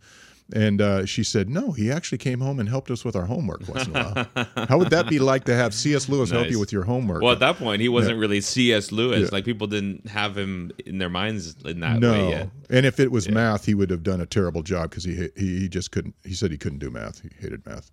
And 0.53 0.81
uh, 0.81 1.07
she 1.07 1.25
said, 1.25 1.51
no, 1.51 1.73
he 1.73 1.91
actually 1.91 2.19
came 2.19 2.41
home 2.41 2.61
and 2.61 2.69
helped 2.69 2.91
us 2.93 3.05
with 3.05 3.17
our 3.17 3.25
homework 3.25 3.67
once 3.69 3.89
in 3.89 3.97
a 3.97 4.27
while. 4.35 4.47
How 4.69 4.79
would 4.79 4.91
that 4.91 5.09
be 5.09 5.19
like 5.19 5.45
to 5.45 5.55
have 5.55 5.75
C.S. 5.75 6.09
Lewis 6.09 6.31
help 6.31 6.49
you 6.49 6.61
with 6.61 6.73
your 6.73 6.85
homework? 6.85 7.21
Well, 7.21 7.33
at 7.33 7.41
that 7.41 7.57
point, 7.57 7.83
he 7.83 7.89
wasn't 7.89 8.19
really 8.19 8.41
C.S. 8.41 8.93
Lewis. 8.93 9.23
Yeah. 9.23 9.29
Like 9.33 9.45
people 9.45 9.67
didn't 9.67 10.07
have 10.09 10.39
him 10.39 10.71
in 10.85 10.99
their 10.99 11.09
minds 11.09 11.57
in 11.65 11.81
that 11.81 11.99
no, 11.99 12.13
way 12.13 12.31
yet. 12.31 12.51
and 12.71 12.87
if 12.87 13.01
it 13.01 13.11
was 13.11 13.29
math, 13.29 13.65
he 13.65 13.75
would 13.75 13.91
have 13.91 14.05
done 14.05 14.21
a 14.21 14.27
terrible 14.27 14.63
job 14.63 14.91
because 14.91 15.03
he, 15.03 15.29
he 15.37 15.59
he 15.61 15.69
just 15.69 15.91
couldn't. 15.91 16.15
He 16.25 16.35
said 16.35 16.53
he 16.53 16.59
couldn't 16.59 16.79
do 16.79 16.91
math. 16.91 17.21
He 17.21 17.31
hated 17.41 17.67
math. 17.67 17.91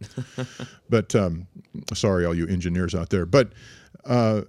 but 0.89 1.15
um, 1.15 1.47
sorry, 1.93 2.25
all 2.25 2.35
you 2.35 2.47
engineers 2.47 2.93
out 2.93 3.09
there. 3.09 3.25
But 3.25 3.53
uh, 4.05 4.41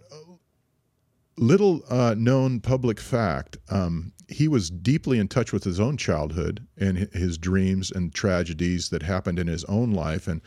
little 1.37 1.83
uh, 1.89 2.15
known 2.17 2.61
public 2.61 3.01
fact: 3.01 3.57
um, 3.71 4.13
he 4.35 4.49
was 4.49 4.69
deeply 4.69 5.21
in 5.21 5.29
touch 5.29 5.53
with 5.53 5.63
his 5.63 5.79
own 5.79 5.97
childhood 5.97 6.67
and 6.77 6.99
his 7.13 7.39
dreams 7.39 7.93
and 7.93 8.13
tragedies 8.13 8.89
that 8.89 9.03
happened 9.03 9.39
in 9.39 9.47
his 9.47 9.65
own 9.65 9.93
life. 9.93 10.27
And 10.27 10.41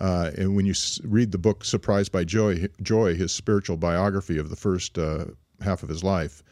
uh, 0.00 0.30
and 0.36 0.54
when 0.54 0.66
you 0.66 0.74
read 1.04 1.32
the 1.32 1.38
book 1.38 1.64
"Surprised 1.64 2.12
by 2.12 2.24
Joy," 2.24 2.66
Joy, 2.82 3.14
his 3.14 3.32
spiritual 3.32 3.76
biography 3.76 4.38
of 4.38 4.50
the 4.50 4.56
first 4.56 4.98
uh, 4.98 5.26
half 5.60 5.82
of 5.82 5.88
his 5.88 6.02
life, 6.02 6.42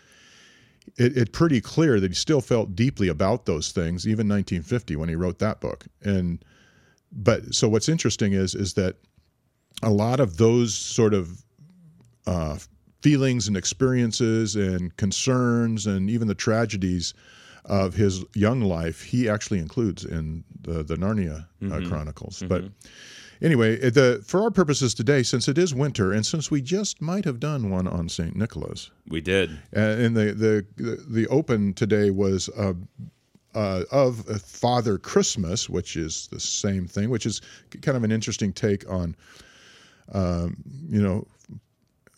it's 0.96 1.16
it 1.16 1.32
pretty 1.32 1.60
clear 1.60 1.98
that 2.00 2.10
he 2.10 2.14
still 2.14 2.40
felt 2.40 2.76
deeply 2.76 3.08
about 3.08 3.46
those 3.46 3.72
things, 3.72 4.06
even 4.06 4.28
1950 4.28 4.96
when 4.96 5.08
he 5.08 5.16
wrote 5.16 5.38
that 5.40 5.60
book. 5.60 5.86
And 6.02 6.44
but 7.12 7.54
so 7.54 7.68
what's 7.68 7.88
interesting 7.88 8.32
is 8.32 8.54
is 8.54 8.74
that 8.74 8.96
a 9.82 9.90
lot 9.90 10.20
of 10.20 10.36
those 10.36 10.74
sort 10.74 11.14
of 11.14 11.44
uh, 12.26 12.58
feelings 13.06 13.46
and 13.48 13.56
experiences 13.56 14.56
and 14.56 14.96
concerns 14.96 15.86
and 15.86 16.10
even 16.10 16.26
the 16.28 16.34
tragedies 16.34 17.14
of 17.64 17.94
his 17.94 18.24
young 18.34 18.60
life 18.60 19.02
he 19.12 19.28
actually 19.28 19.60
includes 19.60 20.04
in 20.04 20.42
the, 20.62 20.82
the 20.82 20.96
Narnia 20.96 21.46
uh, 21.70 21.88
Chronicles. 21.88 22.42
But 22.48 22.64
anyway, 23.40 23.76
the 23.90 24.22
for 24.24 24.40
our 24.42 24.50
purposes 24.50 24.94
today, 24.94 25.22
since 25.22 25.46
it 25.52 25.58
is 25.58 25.74
winter 25.74 26.12
and 26.12 26.24
since 26.24 26.50
we 26.50 26.60
just 26.62 27.00
might 27.00 27.24
have 27.24 27.38
done 27.38 27.70
one 27.70 27.86
on 27.88 28.08
Saint 28.08 28.34
Nicholas, 28.36 28.90
We 29.08 29.20
did. 29.20 29.50
uh, 29.76 30.02
and 30.04 30.16
the, 30.16 30.26
the 30.44 30.66
the 30.76 31.04
the 31.08 31.26
open 31.28 31.74
today 31.74 32.10
was 32.10 32.48
uh, 32.56 32.74
uh, 33.54 33.82
of 33.90 34.24
Father 34.42 34.98
Christmas, 34.98 35.68
which 35.68 35.96
is 35.96 36.28
the 36.30 36.40
same 36.40 36.86
thing, 36.86 37.08
which 37.10 37.26
is 37.26 37.40
kind 37.82 37.96
of 37.96 38.04
an 38.04 38.12
interesting 38.12 38.52
take 38.52 38.88
on, 38.90 39.16
um, 40.12 40.56
you 40.88 41.02
know, 41.02 41.26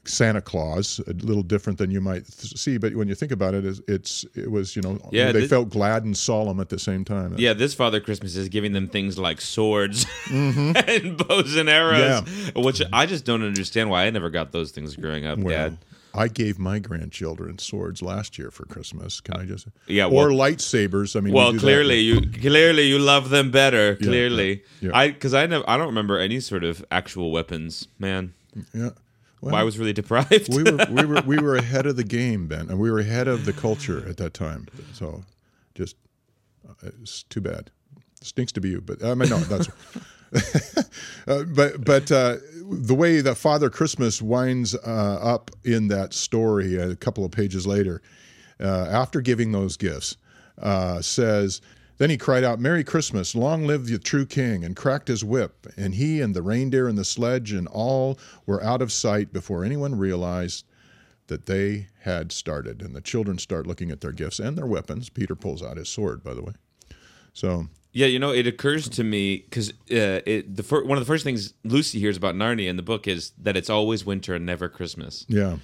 Santa 0.08 0.40
Claus, 0.40 1.00
a 1.06 1.12
little 1.12 1.42
different 1.42 1.78
than 1.78 1.90
you 1.90 2.00
might 2.00 2.26
th- 2.26 2.58
see. 2.58 2.78
But 2.78 2.94
when 2.94 3.08
you 3.08 3.14
think 3.14 3.32
about 3.32 3.54
it, 3.54 3.64
it's, 3.64 3.80
it's 3.88 4.26
it 4.34 4.50
was 4.50 4.76
you 4.76 4.82
know 4.82 4.98
Yeah, 5.10 5.32
they 5.32 5.46
felt 5.46 5.70
glad 5.70 6.04
and 6.04 6.16
solemn 6.16 6.60
at 6.60 6.68
the 6.68 6.78
same 6.78 7.04
time. 7.04 7.34
Yeah, 7.38 7.52
this 7.52 7.74
Father 7.74 8.00
Christmas 8.00 8.36
is 8.36 8.48
giving 8.48 8.72
them 8.72 8.88
things 8.88 9.18
like 9.18 9.40
swords 9.40 10.04
mm-hmm. 10.26 10.72
and 10.88 11.16
bows 11.16 11.56
and 11.56 11.68
arrows, 11.68 12.22
which 12.54 12.82
I 12.92 13.06
just 13.06 13.24
don't 13.24 13.42
understand 13.42 13.90
why 13.90 14.06
I 14.06 14.10
never 14.10 14.30
got 14.30 14.52
those 14.52 14.70
things 14.70 14.96
growing 14.96 15.26
up, 15.26 15.38
Well, 15.38 15.70
Dad. 15.70 15.78
I 16.14 16.28
gave 16.28 16.58
my 16.58 16.78
grandchildren 16.78 17.58
swords 17.58 18.02
last 18.02 18.38
year 18.38 18.50
for 18.50 18.64
Christmas. 18.64 19.20
Can 19.20 19.36
I 19.36 19.44
just? 19.44 19.68
Uh, 19.68 19.70
yeah, 19.86 20.06
Or 20.06 20.30
lightsabers. 20.30 21.14
I 21.14 21.20
mean, 21.20 21.32
we 21.32 21.38
Well, 21.38 21.54
clearly 21.54 22.00
you 22.00 22.20
clearly 22.20 22.88
you 22.88 22.98
love 22.98 23.30
them 23.30 23.50
better. 23.50 23.94
Clearly, 23.96 24.62
yeah, 24.80 24.88
yeah. 24.88 24.96
I 24.96 25.08
because 25.10 25.34
I 25.34 25.46
never 25.46 25.68
I 25.68 25.76
don't 25.76 25.86
remember 25.86 26.18
any 26.18 26.40
sort 26.40 26.64
of 26.64 26.84
actual 26.90 27.30
weapons, 27.30 27.88
man. 27.98 28.34
Yeah. 28.72 28.90
Well, 29.40 29.54
I 29.54 29.62
was 29.62 29.78
really 29.78 29.92
deprived. 29.92 30.54
we 30.54 30.62
were 30.64 30.86
we 30.90 31.04
were 31.04 31.22
we 31.26 31.38
were 31.42 31.56
ahead 31.56 31.86
of 31.86 31.96
the 31.96 32.04
game, 32.04 32.48
Ben, 32.48 32.68
and 32.68 32.78
we 32.78 32.90
were 32.90 32.98
ahead 32.98 33.28
of 33.28 33.44
the 33.44 33.52
culture 33.52 34.06
at 34.08 34.16
that 34.16 34.34
time. 34.34 34.66
So, 34.92 35.22
just 35.74 35.96
uh, 36.68 36.90
it's 37.02 37.22
too 37.24 37.40
bad. 37.40 37.70
stinks 38.20 38.52
to 38.52 38.60
be 38.60 38.70
you, 38.70 38.80
but 38.80 39.04
I 39.04 39.14
mean, 39.14 39.28
no, 39.30 39.38
that's. 39.38 39.68
uh, 41.28 41.44
but 41.44 41.84
but 41.84 42.10
uh, 42.12 42.36
the 42.70 42.94
way 42.94 43.20
that 43.20 43.36
Father 43.36 43.70
Christmas 43.70 44.20
winds 44.20 44.74
uh, 44.74 45.18
up 45.22 45.50
in 45.64 45.88
that 45.88 46.12
story 46.12 46.76
a 46.76 46.96
couple 46.96 47.24
of 47.24 47.30
pages 47.30 47.66
later, 47.66 48.02
uh, 48.60 48.86
after 48.90 49.20
giving 49.20 49.52
those 49.52 49.76
gifts, 49.76 50.16
uh, 50.60 51.00
says. 51.00 51.60
Then 51.98 52.10
he 52.10 52.16
cried 52.16 52.44
out, 52.44 52.60
Merry 52.60 52.84
Christmas, 52.84 53.34
long 53.34 53.66
live 53.66 53.86
the 53.86 53.98
true 53.98 54.24
king, 54.26 54.64
and 54.64 54.76
cracked 54.76 55.08
his 55.08 55.24
whip. 55.24 55.66
And 55.76 55.94
he 55.96 56.20
and 56.20 56.34
the 56.34 56.42
reindeer 56.42 56.86
and 56.88 56.96
the 56.96 57.04
sledge 57.04 57.52
and 57.52 57.66
all 57.68 58.18
were 58.46 58.62
out 58.62 58.80
of 58.82 58.92
sight 58.92 59.32
before 59.32 59.64
anyone 59.64 59.96
realized 59.98 60.64
that 61.26 61.46
they 61.46 61.88
had 62.02 62.30
started. 62.32 62.80
And 62.82 62.94
the 62.94 63.00
children 63.00 63.36
start 63.38 63.66
looking 63.66 63.90
at 63.90 64.00
their 64.00 64.12
gifts 64.12 64.38
and 64.38 64.56
their 64.56 64.64
weapons. 64.66 65.10
Peter 65.10 65.34
pulls 65.34 65.62
out 65.62 65.76
his 65.76 65.88
sword, 65.88 66.22
by 66.22 66.34
the 66.34 66.42
way. 66.42 66.52
So, 67.32 67.66
Yeah, 67.92 68.06
you 68.06 68.18
know, 68.20 68.30
it 68.32 68.46
occurs 68.46 68.88
to 68.90 69.02
me 69.04 69.38
because 69.38 69.70
uh, 69.70 69.74
the 70.24 70.64
fir- 70.64 70.84
one 70.84 70.98
of 70.98 71.02
the 71.04 71.12
first 71.12 71.24
things 71.24 71.52
Lucy 71.64 71.98
hears 71.98 72.16
about 72.16 72.34
Narnia 72.36 72.68
in 72.68 72.76
the 72.76 72.82
book 72.82 73.08
is 73.08 73.32
that 73.42 73.56
it's 73.56 73.68
always 73.70 74.06
winter 74.06 74.34
and 74.36 74.46
never 74.46 74.68
Christmas. 74.68 75.26
yeah. 75.28 75.56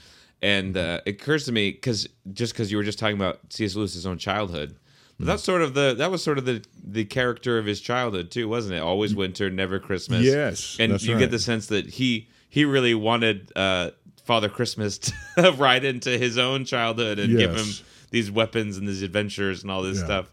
And 0.42 0.76
uh, 0.76 1.00
it 1.06 1.22
occurs 1.22 1.46
to 1.46 1.52
me 1.52 1.70
because 1.70 2.06
just 2.32 2.52
because 2.52 2.70
you 2.70 2.76
were 2.76 2.82
just 2.82 2.98
talking 2.98 3.16
about 3.16 3.40
C.S. 3.50 3.76
Lewis's 3.76 4.04
own 4.04 4.18
childhood, 4.18 4.76
but 5.18 5.26
that's 5.26 5.42
sort 5.44 5.62
of 5.62 5.74
the 5.74 5.94
that 5.98 6.10
was 6.10 6.22
sort 6.22 6.38
of 6.38 6.44
the 6.44 6.64
the 6.82 7.04
character 7.04 7.58
of 7.58 7.66
his 7.66 7.80
childhood 7.80 8.30
too, 8.30 8.48
wasn't 8.48 8.74
it? 8.74 8.80
Always 8.80 9.14
winter, 9.14 9.50
never 9.50 9.78
Christmas. 9.78 10.22
Yes, 10.24 10.76
and 10.80 11.00
you 11.02 11.14
right. 11.14 11.20
get 11.20 11.30
the 11.30 11.38
sense 11.38 11.66
that 11.68 11.86
he 11.86 12.28
he 12.50 12.64
really 12.64 12.94
wanted 12.94 13.52
uh, 13.56 13.90
Father 14.24 14.48
Christmas 14.48 14.98
to 15.36 15.52
ride 15.58 15.84
into 15.84 16.16
his 16.18 16.38
own 16.38 16.64
childhood 16.64 17.18
and 17.18 17.36
give 17.36 17.54
him 17.56 17.66
these 18.10 18.30
weapons 18.30 18.76
and 18.76 18.86
these 18.88 19.02
adventures 19.02 19.62
and 19.62 19.70
all 19.70 19.82
this 19.82 19.98
Yeah. 19.98 20.04
stuff. 20.04 20.30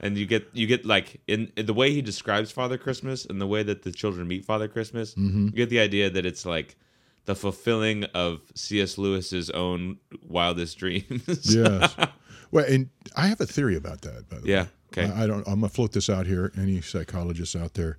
And 0.00 0.18
you 0.18 0.26
get 0.26 0.48
you 0.52 0.66
get 0.66 0.84
like 0.84 1.20
in, 1.26 1.50
in 1.56 1.66
the 1.66 1.72
way 1.74 1.90
he 1.92 2.02
describes 2.02 2.50
Father 2.50 2.76
Christmas 2.76 3.24
and 3.24 3.40
the 3.40 3.46
way 3.46 3.62
that 3.62 3.82
the 3.82 3.92
children 3.92 4.28
meet 4.28 4.44
Father 4.44 4.68
Christmas, 4.68 5.14
Mm-hmm. 5.14 5.46
you 5.46 5.52
get 5.52 5.70
the 5.70 5.80
idea 5.80 6.10
that 6.10 6.26
it's 6.26 6.44
like 6.44 6.76
the 7.24 7.34
fulfilling 7.34 8.04
of 8.12 8.40
C.S. 8.54 8.98
Lewis's 8.98 9.48
own 9.50 9.96
wildest 10.28 10.76
dreams. 10.78 11.22
Yes. 11.54 11.94
well, 12.54 12.64
and 12.66 12.88
I 13.16 13.26
have 13.26 13.40
a 13.40 13.46
theory 13.46 13.76
about 13.76 14.00
that, 14.02 14.28
by 14.30 14.38
the 14.38 14.48
Yeah, 14.48 14.62
way. 14.62 14.68
okay. 15.04 15.12
I 15.12 15.24
I 15.24 15.26
don't, 15.26 15.46
I'm 15.46 15.60
to 15.60 15.68
float 15.68 15.92
this 15.92 16.08
out 16.08 16.26
here. 16.26 16.52
Any 16.56 16.80
psychologists 16.80 17.56
out 17.56 17.74
there, 17.74 17.98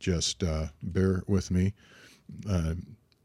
just 0.00 0.42
uh, 0.42 0.66
bear 0.82 1.22
with 1.26 1.50
me. 1.50 1.72
Uh, 2.48 2.74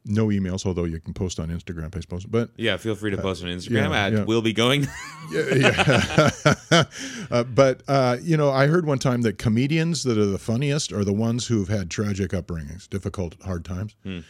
no 0.05 0.27
emails, 0.27 0.65
although 0.65 0.85
you 0.85 0.99
can 0.99 1.13
post 1.13 1.39
on 1.39 1.49
Instagram, 1.49 1.95
I 1.95 1.99
suppose. 1.99 2.25
But 2.25 2.51
yeah, 2.55 2.77
feel 2.77 2.95
free 2.95 3.11
to 3.11 3.17
post 3.17 3.43
on 3.43 3.49
Instagram 3.49 3.89
yeah, 3.89 4.05
at 4.05 4.13
yeah. 4.13 4.23
We'll 4.23 4.41
Be 4.41 4.53
Going. 4.53 4.87
yeah. 5.33 6.29
uh, 7.31 7.43
but 7.43 7.81
uh, 7.87 8.17
you 8.21 8.37
know, 8.37 8.49
I 8.51 8.67
heard 8.67 8.85
one 8.85 8.99
time 8.99 9.23
that 9.23 9.37
comedians 9.37 10.03
that 10.03 10.17
are 10.17 10.25
the 10.25 10.37
funniest 10.37 10.93
are 10.93 11.03
the 11.03 11.11
ones 11.13 11.47
who've 11.47 11.67
had 11.67 11.89
tragic 11.89 12.31
upbringings, 12.31 12.87
difficult, 12.89 13.35
hard 13.43 13.65
times. 13.65 13.95
Uh, 14.05 14.21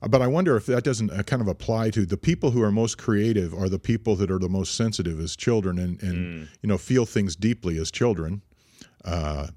But 0.00 0.20
I 0.22 0.26
wonder 0.26 0.56
if 0.56 0.66
that 0.66 0.84
doesn't 0.84 1.10
uh, 1.10 1.22
kind 1.22 1.40
of 1.40 1.48
apply 1.48 1.90
to 1.90 2.04
the 2.04 2.16
people 2.16 2.50
who 2.50 2.62
are 2.62 2.70
most 2.70 2.98
creative 2.98 3.54
are 3.54 3.68
the 3.68 3.78
people 3.78 4.14
that 4.16 4.30
are 4.30 4.38
the 4.38 4.48
most 4.48 4.74
sensitive 4.74 5.18
as 5.20 5.36
children 5.36 5.78
and, 5.78 6.02
and 6.02 6.48
you 6.62 6.68
know 6.68 6.78
feel 6.78 7.06
things 7.06 7.34
deeply 7.34 7.78
as 7.78 7.90
children. 7.90 8.42
Uh, 9.04 9.48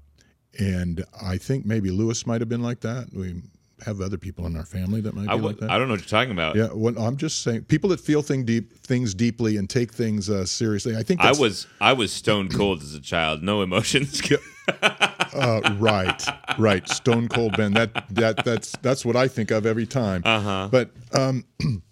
and 0.58 1.04
I 1.22 1.36
think 1.36 1.66
maybe 1.66 1.90
Lewis 1.90 2.26
might 2.26 2.40
have 2.40 2.48
been 2.48 2.62
like 2.62 2.80
that. 2.80 3.08
We 3.12 3.42
have 3.84 4.00
other 4.00 4.18
people 4.18 4.46
in 4.46 4.56
our 4.56 4.64
family 4.64 5.00
that 5.00 5.14
might 5.14 5.24
be 5.24 5.28
I, 5.28 5.34
like 5.34 5.58
that. 5.58 5.70
I 5.70 5.78
don't 5.78 5.88
know 5.88 5.94
what 5.94 6.00
you're 6.00 6.08
talking 6.08 6.32
about. 6.32 6.56
yeah, 6.56 6.68
well, 6.72 6.98
I'm 6.98 7.16
just 7.16 7.42
saying, 7.42 7.62
people 7.64 7.90
that 7.90 8.00
feel 8.00 8.22
thing 8.22 8.44
deep, 8.44 8.76
things 8.78 9.14
deeply 9.14 9.56
and 9.56 9.68
take 9.68 9.92
things 9.92 10.28
uh, 10.28 10.44
seriously. 10.44 10.96
I 10.96 11.02
think 11.02 11.20
I 11.20 11.32
was 11.32 11.66
I 11.80 11.92
was 11.92 12.12
stone 12.12 12.48
cold 12.48 12.82
as 12.82 12.94
a 12.94 13.00
child, 13.00 13.42
no 13.42 13.62
emotions. 13.62 14.22
uh, 15.34 15.76
right, 15.78 16.22
right. 16.58 16.88
Stone 16.88 17.28
Cold 17.28 17.56
Ben. 17.56 17.72
That 17.74 18.04
that 18.10 18.44
that's 18.44 18.72
that's 18.82 19.04
what 19.04 19.16
I 19.16 19.28
think 19.28 19.50
of 19.50 19.66
every 19.66 19.86
time. 19.86 20.22
Uh-huh. 20.24 20.68
But 20.70 20.90
um, 21.12 21.44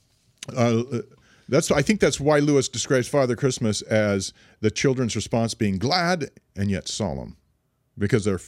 uh, 0.57 0.83
that's 1.49 1.71
I 1.71 1.83
think 1.83 2.00
that's 2.00 2.21
why 2.21 2.38
Lewis 2.40 2.68
describes 2.68 3.09
Father 3.09 3.37
Christmas 3.37 3.83
as 3.83 4.33
the 4.61 4.71
children's 4.71 5.16
response 5.16 5.54
being 5.54 5.78
glad 5.78 6.30
and 6.57 6.71
yet 6.71 6.88
solemn, 6.88 7.37
because 7.97 8.25
they're 8.25 8.40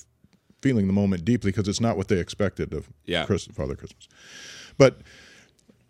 feeling 0.62 0.86
the 0.86 0.92
moment 0.92 1.24
deeply 1.24 1.50
because 1.50 1.66
it's 1.68 1.80
not 1.80 1.96
what 1.96 2.08
they 2.08 2.18
expected 2.18 2.74
of 2.74 2.88
Yeah. 3.06 3.24
Chris, 3.24 3.46
Father 3.46 3.74
Christmas. 3.74 4.08
But 4.76 5.00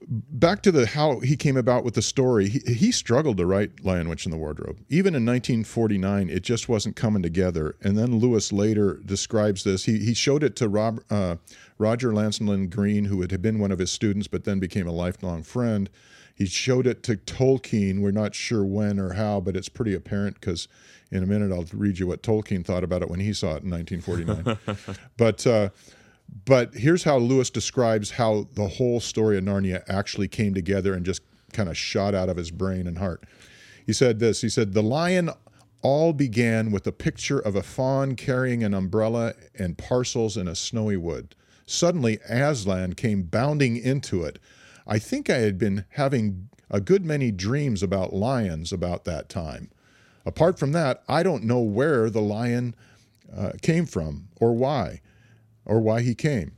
back 0.09 0.63
to 0.63 0.73
the 0.73 0.87
how 0.87 1.21
he 1.21 1.37
came 1.37 1.57
about 1.57 1.85
with 1.85 1.95
the 1.95 2.03
story. 2.03 2.49
He, 2.49 2.75
he 2.75 2.93
struggled 2.93 3.37
to 3.39 3.47
write 3.47 3.85
Lion 3.85 4.09
Witch 4.09 4.25
in 4.25 4.31
the 4.31 4.39
Wardrobe. 4.39 4.79
Even 4.89 5.15
in 5.15 5.25
1949, 5.25 6.31
it 6.31 6.43
just 6.43 6.69
wasn't 6.69 6.97
coming 6.97 7.23
together. 7.23 7.77
And 7.83 7.99
then 7.99 8.19
Lewis 8.19 8.53
later 8.53 9.01
describes 9.05 9.65
this. 9.65 9.85
He 9.85 9.99
he 9.99 10.15
showed 10.15 10.43
it 10.43 10.57
to 10.57 10.69
Rob, 10.69 11.01
uh, 11.11 11.37
Roger 11.79 12.13
Lancelyn 12.13 12.69
Green, 12.71 13.07
who 13.07 13.21
had 13.21 13.43
been 13.43 13.59
one 13.59 13.73
of 13.73 13.79
his 13.79 13.93
students, 13.93 14.29
but 14.29 14.45
then 14.45 14.59
became 14.59 14.87
a 14.87 14.93
lifelong 14.93 15.43
friend. 15.43 15.91
He 16.35 16.47
showed 16.47 16.87
it 16.87 17.03
to 17.03 17.17
Tolkien. 17.17 18.01
We're 18.01 18.13
not 18.13 18.35
sure 18.35 18.65
when 18.65 18.99
or 18.99 19.13
how, 19.13 19.41
but 19.41 19.57
it's 19.57 19.69
pretty 19.69 19.95
apparent 19.95 20.41
because 20.41 20.69
in 21.11 21.23
a 21.23 21.27
minute 21.27 21.53
I'll 21.53 21.67
read 21.75 21.99
you 21.99 22.07
what 22.07 22.23
Tolkien 22.23 22.65
thought 22.65 22.83
about 22.83 23.03
it 23.03 23.11
when 23.11 23.21
he 23.21 23.35
saw 23.35 23.57
it 23.57 23.63
in 23.63 23.71
1949. 23.71 24.97
but 25.19 25.47
uh, 25.47 25.69
but 26.45 26.75
here's 26.75 27.05
how 27.05 27.17
Lewis 27.17 27.51
describes 27.51 28.13
how 28.13 28.49
the 28.55 28.69
whole 28.69 29.01
story 29.01 29.39
of 29.39 29.45
Narnia 29.45 29.83
actually 29.89 30.29
came 30.29 30.55
together 30.55 30.95
and 30.95 31.05
just 31.05 31.23
kind 31.53 31.69
of 31.69 31.77
shot 31.77 32.15
out 32.15 32.29
of 32.29 32.37
his 32.37 32.51
brain 32.51 32.87
and 32.87 32.99
heart. 32.99 33.25
He 33.85 33.93
said 33.93 34.19
this 34.19 34.41
He 34.41 34.49
said, 34.49 34.73
The 34.73 34.83
lion 34.83 35.31
all 35.83 36.13
began 36.13 36.71
with 36.71 36.87
a 36.87 36.93
picture 36.93 37.39
of 37.39 37.57
a 37.57 37.63
faun 37.63 38.15
carrying 38.15 38.63
an 38.63 38.75
umbrella 38.75 39.35
and 39.59 39.79
parcels 39.79 40.37
in 40.37 40.47
a 40.47 40.55
snowy 40.55 40.97
wood. 40.97 41.35
Suddenly, 41.67 42.19
Aslan 42.29 42.95
came 42.95 43.23
bounding 43.23 43.77
into 43.77 44.25
it. 44.25 44.39
I 44.87 44.99
think 44.99 45.31
I 45.31 45.39
had 45.39 45.59
been 45.59 45.85
having 45.91 46.49
a 46.71 46.81
good 46.81 47.05
many 47.05 47.31
dreams 47.31 47.83
about 47.83 48.13
lions 48.13 48.73
about 48.73 49.05
that 49.05 49.29
time. 49.29 49.71
Apart 50.27 50.59
from 50.59 50.73
that, 50.73 51.03
I 51.09 51.23
don't 51.23 51.45
know 51.45 51.61
where 51.61 52.11
the 52.11 52.21
lion 52.21 52.75
uh, 53.35 53.53
came 53.63 53.87
from 53.87 54.29
or 54.41 54.55
why 54.55 55.01
or 55.65 55.81
why 55.81 56.03
he 56.03 56.15
came. 56.15 56.53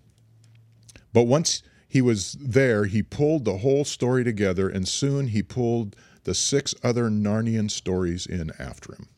But 1.12 1.24
once 1.24 1.62
he 1.88 2.00
was 2.00 2.32
there, 2.40 2.86
he 2.86 3.02
pulled 3.02 3.44
the 3.44 3.58
whole 3.58 3.84
story 3.84 4.24
together, 4.24 4.68
and 4.68 4.88
soon 4.88 5.28
he 5.28 5.42
pulled 5.42 5.94
the 6.24 6.34
six 6.34 6.74
other 6.82 7.10
Narnian 7.10 7.70
stories 7.70 8.26
in 8.26 8.50
after 8.58 8.94
him. 8.94 9.08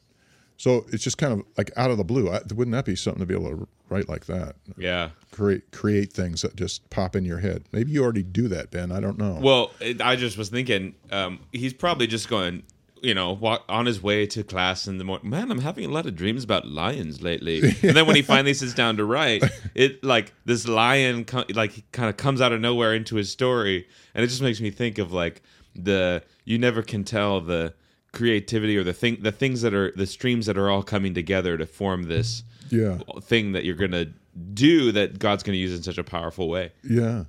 So 0.57 0.87
it's 0.93 1.05
just 1.05 1.19
kind 1.19 1.33
of 1.33 1.43
like 1.57 1.71
out 1.77 1.91
of 1.91 1.99
the 1.99 2.05
blue. 2.05 2.31
I, 2.31 2.41
wouldn't 2.55 2.73
that 2.73 2.85
be 2.85 2.97
something 2.97 3.21
to 3.21 3.27
be 3.27 3.35
able 3.35 3.51
to 3.51 3.69
write 3.89 4.09
like 4.09 4.27
that? 4.27 4.57
yeah. 4.77 5.11
Create 5.31 5.71
create 5.73 6.13
things 6.13 6.43
that 6.43 6.57
just 6.57 6.89
pop 6.91 7.17
in 7.17 7.25
your 7.25 7.39
head. 7.39 7.65
Maybe 7.73 7.93
you 7.93 8.03
already 8.03 8.23
do 8.23 8.49
that, 8.49 8.71
Ben. 8.71 8.93
I 8.93 9.01
don't 9.01 9.19
know. 9.19 9.39
Well, 9.43 9.73
I 10.01 10.17
just 10.17 10.39
was 10.39 10.49
thinking, 10.49 10.95
um, 11.11 11.41
he's 11.53 11.73
probably 11.73 12.07
just 12.07 12.29
going, 12.29 12.63
you 13.05 13.15
know, 13.15 13.33
walk 13.33 13.65
on 13.69 13.87
his 13.87 14.03
way 14.03 14.27
to 14.27 14.43
class 14.43 14.89
in 14.89 14.99
the 14.99 15.05
morning. 15.05 15.29
Man, 15.31 15.51
I'm 15.51 15.61
having 15.61 15.85
a 15.85 15.89
lot 15.93 16.07
of 16.07 16.17
dreams 16.17 16.43
about 16.43 16.67
lions 16.67 17.23
lately. 17.23 17.61
and 17.83 17.97
then 17.97 18.07
when 18.07 18.17
he 18.17 18.23
finally 18.23 18.55
sits 18.55 18.75
down 18.75 18.97
to 18.97 19.05
write, 19.05 19.45
it 19.75 20.03
like 20.03 20.33
this 20.45 20.67
lion, 20.67 21.27
like 21.55 21.91
kind 21.93 22.09
of 22.09 22.17
comes 22.17 22.41
out 22.41 22.53
of 22.53 22.61
nowhere 22.61 22.95
into 22.95 23.17
his 23.17 23.31
story, 23.31 23.87
and 24.15 24.25
it 24.25 24.29
just 24.29 24.43
makes 24.43 24.61
me 24.61 24.71
think 24.71 24.99
of 24.99 25.13
like 25.13 25.43
the 25.75 26.23
you 26.45 26.59
never 26.59 26.83
can 26.83 27.05
tell 27.05 27.41
the 27.41 27.75
creativity 28.13 28.77
or 28.77 28.85
the 28.85 28.93
thing, 28.93 29.19
the 29.21 29.33
things 29.33 29.61
that 29.63 29.75
are 29.75 29.93
the 29.97 30.07
streams 30.07 30.47
that 30.47 30.57
are 30.57 30.71
all 30.71 30.83
coming 30.83 31.15
together 31.15 31.59
to 31.59 31.67
form 31.67 32.05
this 32.05 32.45
yeah, 32.71 32.99
thing 33.23 33.53
that 33.53 33.65
you're 33.65 33.75
gonna 33.75 34.07
do 34.55 34.93
that 34.93 35.19
God's 35.19 35.43
gonna 35.43 35.59
use 35.59 35.75
in 35.75 35.83
such 35.83 35.99
a 35.99 36.05
powerful 36.05 36.49
way. 36.49 36.73
yeah, 36.83 37.25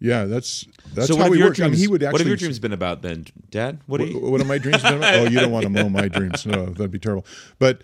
yeah. 0.00 0.24
That's 0.24 0.66
that's 0.94 1.08
so 1.08 1.16
how 1.16 1.22
what 1.22 1.24
have 1.26 1.32
he 1.34 1.38
your 1.40 1.48
works. 1.48 1.60
I 1.60 1.64
mean, 1.64 1.70
dreams? 1.72 1.80
he 1.82 1.88
would 1.88 2.02
what 2.02 2.18
have 2.20 2.26
your 2.28 2.36
dreams 2.36 2.58
been 2.58 2.72
about 2.72 3.02
then, 3.02 3.26
Dad? 3.50 3.80
What 3.86 4.00
What, 4.00 4.08
you? 4.08 4.18
what 4.20 4.40
are 4.40 4.44
my 4.44 4.58
dreams? 4.58 4.82
been 4.82 4.94
about? 4.98 5.14
Oh, 5.14 5.24
you 5.24 5.40
don't 5.40 5.52
want 5.52 5.64
to 5.64 5.70
mow 5.70 5.88
my 5.88 6.08
dreams. 6.16 6.46
No, 6.46 6.66
that'd 6.66 6.90
be 6.90 6.98
terrible. 6.98 7.26
But 7.58 7.82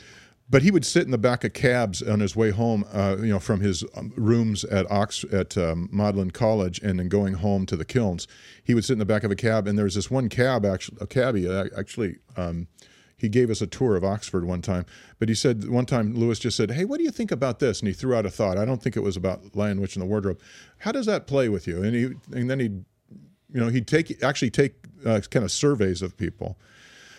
but 0.49 0.63
he 0.63 0.71
would 0.71 0.85
sit 0.85 1.05
in 1.05 1.11
the 1.11 1.19
back 1.19 1.43
of 1.43 1.55
cabs 1.55 2.03
on 2.03 2.21
his 2.21 2.37
way 2.37 2.51
home, 2.51 2.85
uh, 2.93 3.17
you 3.19 3.29
know, 3.29 3.39
from 3.39 3.61
his 3.61 3.83
um, 3.97 4.13
rooms 4.17 4.63
at 4.65 4.91
Ox 4.91 5.25
at 5.33 5.57
um, 5.57 5.89
Magdalen 5.91 6.33
College, 6.33 6.79
and 6.81 6.99
then 6.99 7.09
going 7.09 7.35
home 7.35 7.65
to 7.67 7.77
the 7.77 7.85
kilns. 7.85 8.29
He 8.63 8.75
would 8.75 8.85
sit 8.85 8.93
in 8.93 8.99
the 8.99 9.07
back 9.07 9.25
of 9.25 9.31
a 9.31 9.37
cab, 9.37 9.67
and 9.67 9.79
there 9.79 9.85
was 9.87 9.95
this 9.95 10.11
one 10.11 10.29
cab, 10.29 10.67
actually, 10.67 10.99
a 11.01 11.07
cabbie, 11.07 11.49
actually. 11.77 12.17
Um, 12.37 12.69
he 13.25 13.29
gave 13.29 13.51
us 13.51 13.61
a 13.61 13.67
tour 13.67 13.97
of 13.97 14.05
Oxford 14.05 14.45
one 14.45 14.63
time, 14.63 14.87
but 15.19 15.29
he 15.29 15.35
said 15.35 15.69
one 15.69 15.87
time 15.87 16.15
Lewis 16.15 16.39
just 16.39 16.57
said, 16.57 16.71
"Hey, 16.71 16.85
what 16.85 16.99
do 16.99 17.05
you 17.05 17.11
think 17.11 17.33
about 17.33 17.59
this?" 17.59 17.81
And 17.81 17.89
he 17.89 17.95
threw 17.95 18.15
out 18.15 18.27
a 18.27 18.31
thought. 18.31 18.57
I 18.57 18.65
don't 18.65 18.83
think 18.83 18.97
it 18.97 19.03
was 19.03 19.17
about 19.17 19.57
Lion 19.57 19.81
Witch 19.81 19.97
in 19.97 20.01
the 20.01 20.07
Wardrobe. 20.07 20.41
How 20.79 20.93
does 20.93 21.07
that 21.07 21.27
play 21.27 21.49
with 21.49 21.67
you? 21.67 21.83
And 21.83 21.95
he 21.95 22.05
and 22.39 22.49
then 22.49 22.61
he 22.61 22.71
you 23.55 23.61
know 23.61 23.69
he'd 23.69 23.87
take 23.87 24.23
actually 24.23 24.51
take 24.51 24.75
uh, 25.07 25.21
kind 25.31 25.45
of 25.45 25.51
surveys 25.51 26.03
of 26.03 26.17
people 26.19 26.59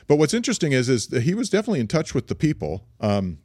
but 0.08 0.18
what's 0.18 0.34
interesting 0.34 0.74
is 0.74 0.89
is 0.89 1.08
that 1.08 1.24
he 1.24 1.34
was 1.34 1.50
definitely 1.50 1.80
in 1.80 1.88
touch 1.88 2.13
with 2.13 2.28
the 2.28 2.36
people 2.36 2.86
um, 3.00 3.39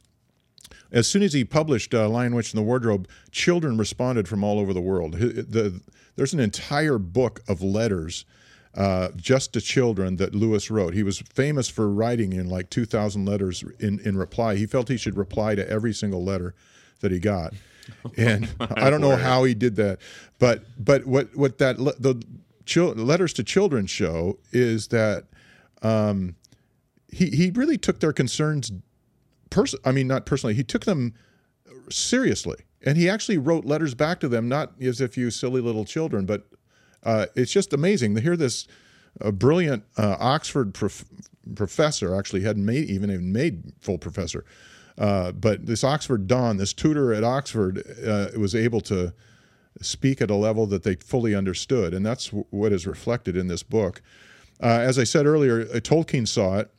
as 0.91 1.07
soon 1.07 1.23
as 1.23 1.33
he 1.33 1.43
published 1.43 1.93
uh, 1.93 2.07
lion 2.07 2.35
witch 2.35 2.53
in 2.53 2.57
the 2.57 2.63
wardrobe 2.63 3.07
children 3.31 3.77
responded 3.77 4.27
from 4.27 4.43
all 4.43 4.59
over 4.59 4.73
the 4.73 4.81
world 4.81 5.15
Hi- 5.15 5.27
the, 5.27 5.81
there's 6.15 6.33
an 6.33 6.39
entire 6.39 6.99
book 6.99 7.39
of 7.47 7.63
letters 7.63 8.25
uh, 8.75 9.09
just 9.15 9.53
to 9.53 9.61
children 9.61 10.15
that 10.17 10.33
Lewis 10.33 10.71
wrote. 10.71 10.93
He 10.93 11.03
was 11.03 11.19
famous 11.19 11.67
for 11.67 11.89
writing 11.89 12.33
in 12.33 12.49
like 12.49 12.69
2,000 12.69 13.25
letters 13.25 13.63
in, 13.79 13.99
in 13.99 14.17
reply. 14.17 14.55
He 14.55 14.65
felt 14.65 14.87
he 14.87 14.97
should 14.97 15.17
reply 15.17 15.55
to 15.55 15.69
every 15.69 15.93
single 15.93 16.23
letter 16.23 16.55
that 17.01 17.11
he 17.11 17.19
got. 17.19 17.53
And 18.15 18.47
I 18.59 18.89
don't 18.91 19.01
know 19.01 19.15
how 19.15 19.43
he 19.43 19.53
did 19.55 19.75
that, 19.77 19.99
but 20.37 20.63
but 20.77 21.05
what 21.07 21.35
what 21.35 21.57
that 21.57 21.79
le- 21.79 21.95
the 21.95 22.23
chil- 22.63 22.93
letters 22.93 23.33
to 23.33 23.43
children 23.43 23.87
show 23.87 24.37
is 24.51 24.89
that 24.89 25.25
um, 25.81 26.35
he 27.11 27.29
he 27.31 27.51
really 27.51 27.77
took 27.77 27.99
their 27.99 28.13
concerns 28.13 28.71
pers- 29.49 29.75
I 29.83 29.91
mean 29.91 30.07
not 30.07 30.25
personally 30.25 30.53
he 30.53 30.63
took 30.63 30.85
them 30.85 31.13
seriously 31.89 32.57
and 32.83 32.97
he 32.97 33.09
actually 33.09 33.37
wrote 33.37 33.65
letters 33.65 33.93
back 33.93 34.19
to 34.21 34.29
them 34.29 34.47
not 34.47 34.73
as 34.81 35.01
if 35.01 35.17
you 35.17 35.29
silly 35.29 35.61
little 35.61 35.85
children 35.85 36.25
but 36.25 36.47
uh, 37.03 37.27
it's 37.35 37.51
just 37.51 37.73
amazing. 37.73 38.15
To 38.15 38.21
hear 38.21 38.37
this 38.37 38.67
uh, 39.19 39.31
brilliant 39.31 39.83
uh, 39.97 40.15
Oxford 40.19 40.73
prof- 40.73 41.05
professor 41.55 42.15
actually 42.15 42.41
hadn't 42.41 42.65
made 42.65 42.89
even 42.89 43.11
even 43.11 43.31
made 43.31 43.73
full 43.79 43.97
professor. 43.97 44.45
Uh, 44.97 45.31
but 45.31 45.65
this 45.65 45.83
Oxford 45.83 46.27
Don 46.27 46.57
this 46.57 46.73
tutor 46.73 47.13
at 47.13 47.23
Oxford 47.23 47.83
uh, 48.05 48.27
was 48.37 48.53
able 48.53 48.81
to 48.81 49.13
speak 49.81 50.21
at 50.21 50.29
a 50.29 50.35
level 50.35 50.67
that 50.67 50.83
they 50.83 50.95
fully 50.95 51.33
understood. 51.33 51.93
And 51.93 52.05
that's 52.05 52.27
w- 52.27 52.45
what 52.49 52.71
is 52.71 52.85
reflected 52.85 53.35
in 53.37 53.47
this 53.47 53.63
book. 53.63 54.01
Uh, 54.61 54.67
as 54.67 54.99
I 54.99 55.05
said 55.05 55.25
earlier, 55.25 55.61
uh, 55.61 55.79
Tolkien 55.79 56.27
saw 56.27 56.59
it, 56.59 56.71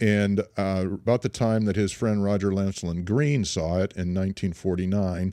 and 0.00 0.40
about 0.56 1.22
the 1.22 1.28
time 1.28 1.66
that 1.66 1.76
his 1.76 1.92
friend 1.92 2.24
Roger 2.24 2.50
Lancelyn 2.50 3.04
Green 3.04 3.44
saw 3.44 3.76
it 3.76 3.92
in 3.92 4.12
1949, 4.12 5.32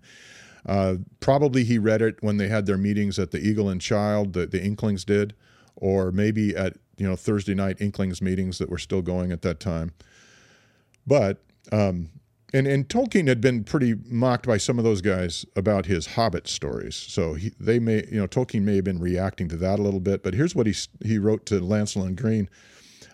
uh, 0.66 0.96
probably 1.20 1.64
he 1.64 1.78
read 1.78 2.02
it 2.02 2.22
when 2.22 2.38
they 2.38 2.48
had 2.48 2.66
their 2.66 2.78
meetings 2.78 3.20
at 3.20 3.32
the 3.32 3.40
Eagle 3.40 3.70
and 3.70 3.82
Child, 3.82 4.34
the, 4.34 4.46
the 4.46 4.64
Inklings 4.64 5.04
did, 5.04 5.34
or 5.76 6.12
maybe 6.12 6.56
at 6.56 6.78
you 6.98 7.08
know 7.08 7.16
Thursday 7.16 7.54
night 7.54 7.78
Inklings 7.82 8.22
meetings 8.22 8.58
that 8.60 8.70
were 8.70 8.78
still 8.78 9.02
going 9.02 9.32
at 9.32 9.42
that 9.42 9.60
time. 9.60 9.92
But 11.06 11.44
um, 11.72 12.10
and 12.54 12.68
and 12.68 12.88
Tolkien 12.88 13.28
had 13.28 13.42
been 13.42 13.64
pretty 13.64 13.96
mocked 14.06 14.46
by 14.46 14.58
some 14.58 14.78
of 14.78 14.86
those 14.86 15.02
guys 15.02 15.46
about 15.56 15.88
his 15.88 16.08
Hobbit 16.08 16.48
stories. 16.48 16.96
So 16.96 17.34
he, 17.34 17.52
they 17.60 17.80
may 17.80 18.06
you 18.10 18.20
know 18.20 18.28
Tolkien 18.28 18.62
may 18.62 18.76
have 18.76 18.86
been 18.86 19.00
reacting 19.00 19.50
to 19.50 19.58
that 19.58 19.80
a 19.80 19.82
little 19.82 20.00
bit. 20.00 20.24
But 20.24 20.34
here's 20.34 20.56
what 20.56 20.68
he 20.68 20.76
he 21.04 21.18
wrote 21.18 21.46
to 21.48 21.60
Lancelyn 21.60 22.16
Green. 22.16 22.50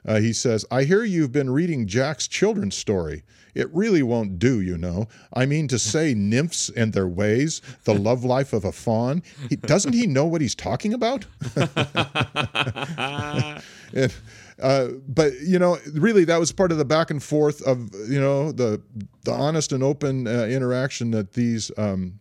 Uh, 0.10 0.20
he 0.20 0.34
says, 0.34 0.66
"I 0.72 0.86
hear 0.86 1.04
you've 1.04 1.32
been 1.32 1.52
reading 1.52 1.86
Jack's 1.86 2.28
children's 2.28 2.76
story. 2.76 3.22
It 3.54 3.72
really 3.72 4.02
won't 4.02 4.40
do, 4.40 4.60
you 4.60 4.76
know. 4.76 5.08
I 5.34 5.46
mean 5.46 5.68
to 5.68 5.78
say, 5.78 6.16
nymphs 6.16 6.72
and 6.76 6.94
their 6.94 7.08
ways, 7.08 7.62
the 7.84 7.94
love 8.08 8.24
life 8.24 8.52
of 8.52 8.66
a 8.66 8.72
faun, 8.72 9.22
He, 9.50 9.56
doesn't 9.56 9.94
he 9.94 10.08
know 10.08 10.26
what 10.26 10.42
he's 10.42 10.56
talking 10.56 10.94
about?" 10.94 11.26
And, 13.92 14.14
uh, 14.62 14.90
but 15.08 15.34
you 15.42 15.58
know, 15.58 15.80
really, 15.94 16.24
that 16.26 16.40
was 16.40 16.52
part 16.52 16.72
of 16.72 16.78
the 16.78 16.86
back 16.86 17.10
and 17.10 17.24
forth 17.24 17.62
of 17.64 17.90
you 18.08 18.20
know 18.20 18.52
the 18.52 18.82
the 19.24 19.32
honest 19.32 19.72
and 19.72 19.84
open 19.84 20.28
uh, 20.28 20.46
interaction 20.46 21.12
that 21.12 21.34
these 21.34 21.72
um, 21.78 22.20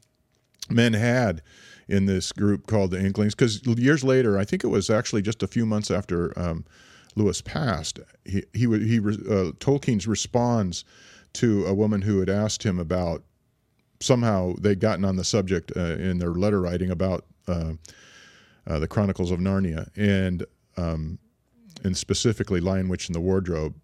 men 0.71 0.95
had 0.95 1.43
in 1.89 2.07
this 2.07 2.33
group 2.33 2.67
called 2.67 2.91
the 2.91 3.01
Inklings. 3.01 3.35
Because 3.35 3.67
years 3.67 4.05
later, 4.05 4.39
I 4.39 4.45
think 4.45 4.65
it 4.65 4.69
was 4.69 4.91
actually 4.91 5.23
just 5.23 5.43
a 5.43 5.47
few 5.47 5.67
months 5.67 5.91
after 5.91 6.39
um, 6.39 6.65
Lewis 7.19 7.41
passed, 7.41 8.01
he 8.25 8.45
he 8.53 8.61
he 8.61 8.99
uh, 8.99 9.53
Tolkien's 9.59 10.07
responds 10.07 10.85
to 11.35 11.67
a 11.67 11.75
woman 11.75 12.03
who 12.03 12.21
had 12.21 12.29
asked 12.29 12.63
him 12.63 12.79
about 12.79 13.25
somehow 14.01 14.55
they'd 14.61 14.81
gotten 14.81 15.05
on 15.05 15.17
the 15.17 15.25
subject 15.25 15.73
uh, 15.77 15.81
in 15.81 16.19
their 16.19 16.31
letter 16.31 16.61
writing 16.61 16.91
about 16.91 17.27
uh, 17.47 17.73
uh, 18.67 18.79
the 18.79 18.89
Chronicles 18.89 19.31
of 19.31 19.41
Narnia 19.41 19.89
and 19.97 20.45
um, 20.77 21.19
and 21.85 21.97
specifically 21.97 22.61
Lion 22.61 22.89
Witch 22.89 23.09
and 23.09 23.15
the 23.15 23.21
Wardrobe. 23.21 23.75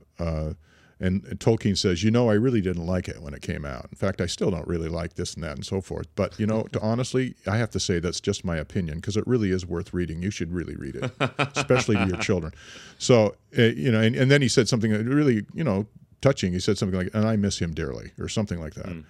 And, 1.05 1.23
and 1.27 1.39
Tolkien 1.39 1.77
says, 1.77 2.03
you 2.03 2.11
know, 2.11 2.31
I 2.31 2.33
really 2.33 2.63
didn't 2.63 2.87
like 2.87 3.09
it 3.09 3.21
when 3.21 3.35
it 3.35 3.43
came 3.43 3.67
out. 3.67 3.89
In 3.91 3.97
fact, 3.97 4.23
I 4.23 4.27
still 4.27 4.51
don't 4.51 4.67
really 4.67 4.89
like 4.89 5.17
this 5.17 5.35
and 5.35 5.45
that 5.45 5.55
and 5.55 5.65
so 5.65 5.83
forth. 5.83 6.07
But 6.15 6.39
you 6.41 6.47
know, 6.47 6.63
to 6.73 6.81
honestly, 6.81 7.35
I 7.47 7.59
have 7.59 7.71
to 7.73 7.81
say 7.81 7.99
that's 7.99 8.23
just 8.23 8.43
my 8.43 8.57
opinion 8.57 9.01
because 9.01 9.19
it 9.19 9.27
really 9.27 9.51
is 9.51 9.67
worth 9.67 9.93
reading. 9.93 10.23
You 10.23 10.31
should 10.31 10.51
really 10.51 10.77
read 10.77 10.97
it, 10.97 11.13
especially 11.55 11.97
to 11.97 12.07
your 12.07 12.17
children. 12.21 12.55
So 12.97 13.37
uh, 13.59 13.65
you 13.65 13.93
know, 13.93 14.01
and, 14.01 14.17
and 14.17 14.31
then 14.31 14.41
he 14.41 14.49
said 14.49 14.67
something 14.67 14.91
that 14.93 15.05
really, 15.05 15.45
you 15.53 15.63
know, 15.63 15.87
touching. 16.23 16.55
He 16.55 16.59
said 16.61 16.79
something 16.79 16.99
like, 16.99 17.11
"And 17.13 17.29
I 17.29 17.37
miss 17.37 17.59
him 17.59 17.75
dearly," 17.75 18.13
or 18.19 18.29
something 18.29 18.59
like 18.59 18.73
that. 18.73 18.87
Mm. 18.87 19.05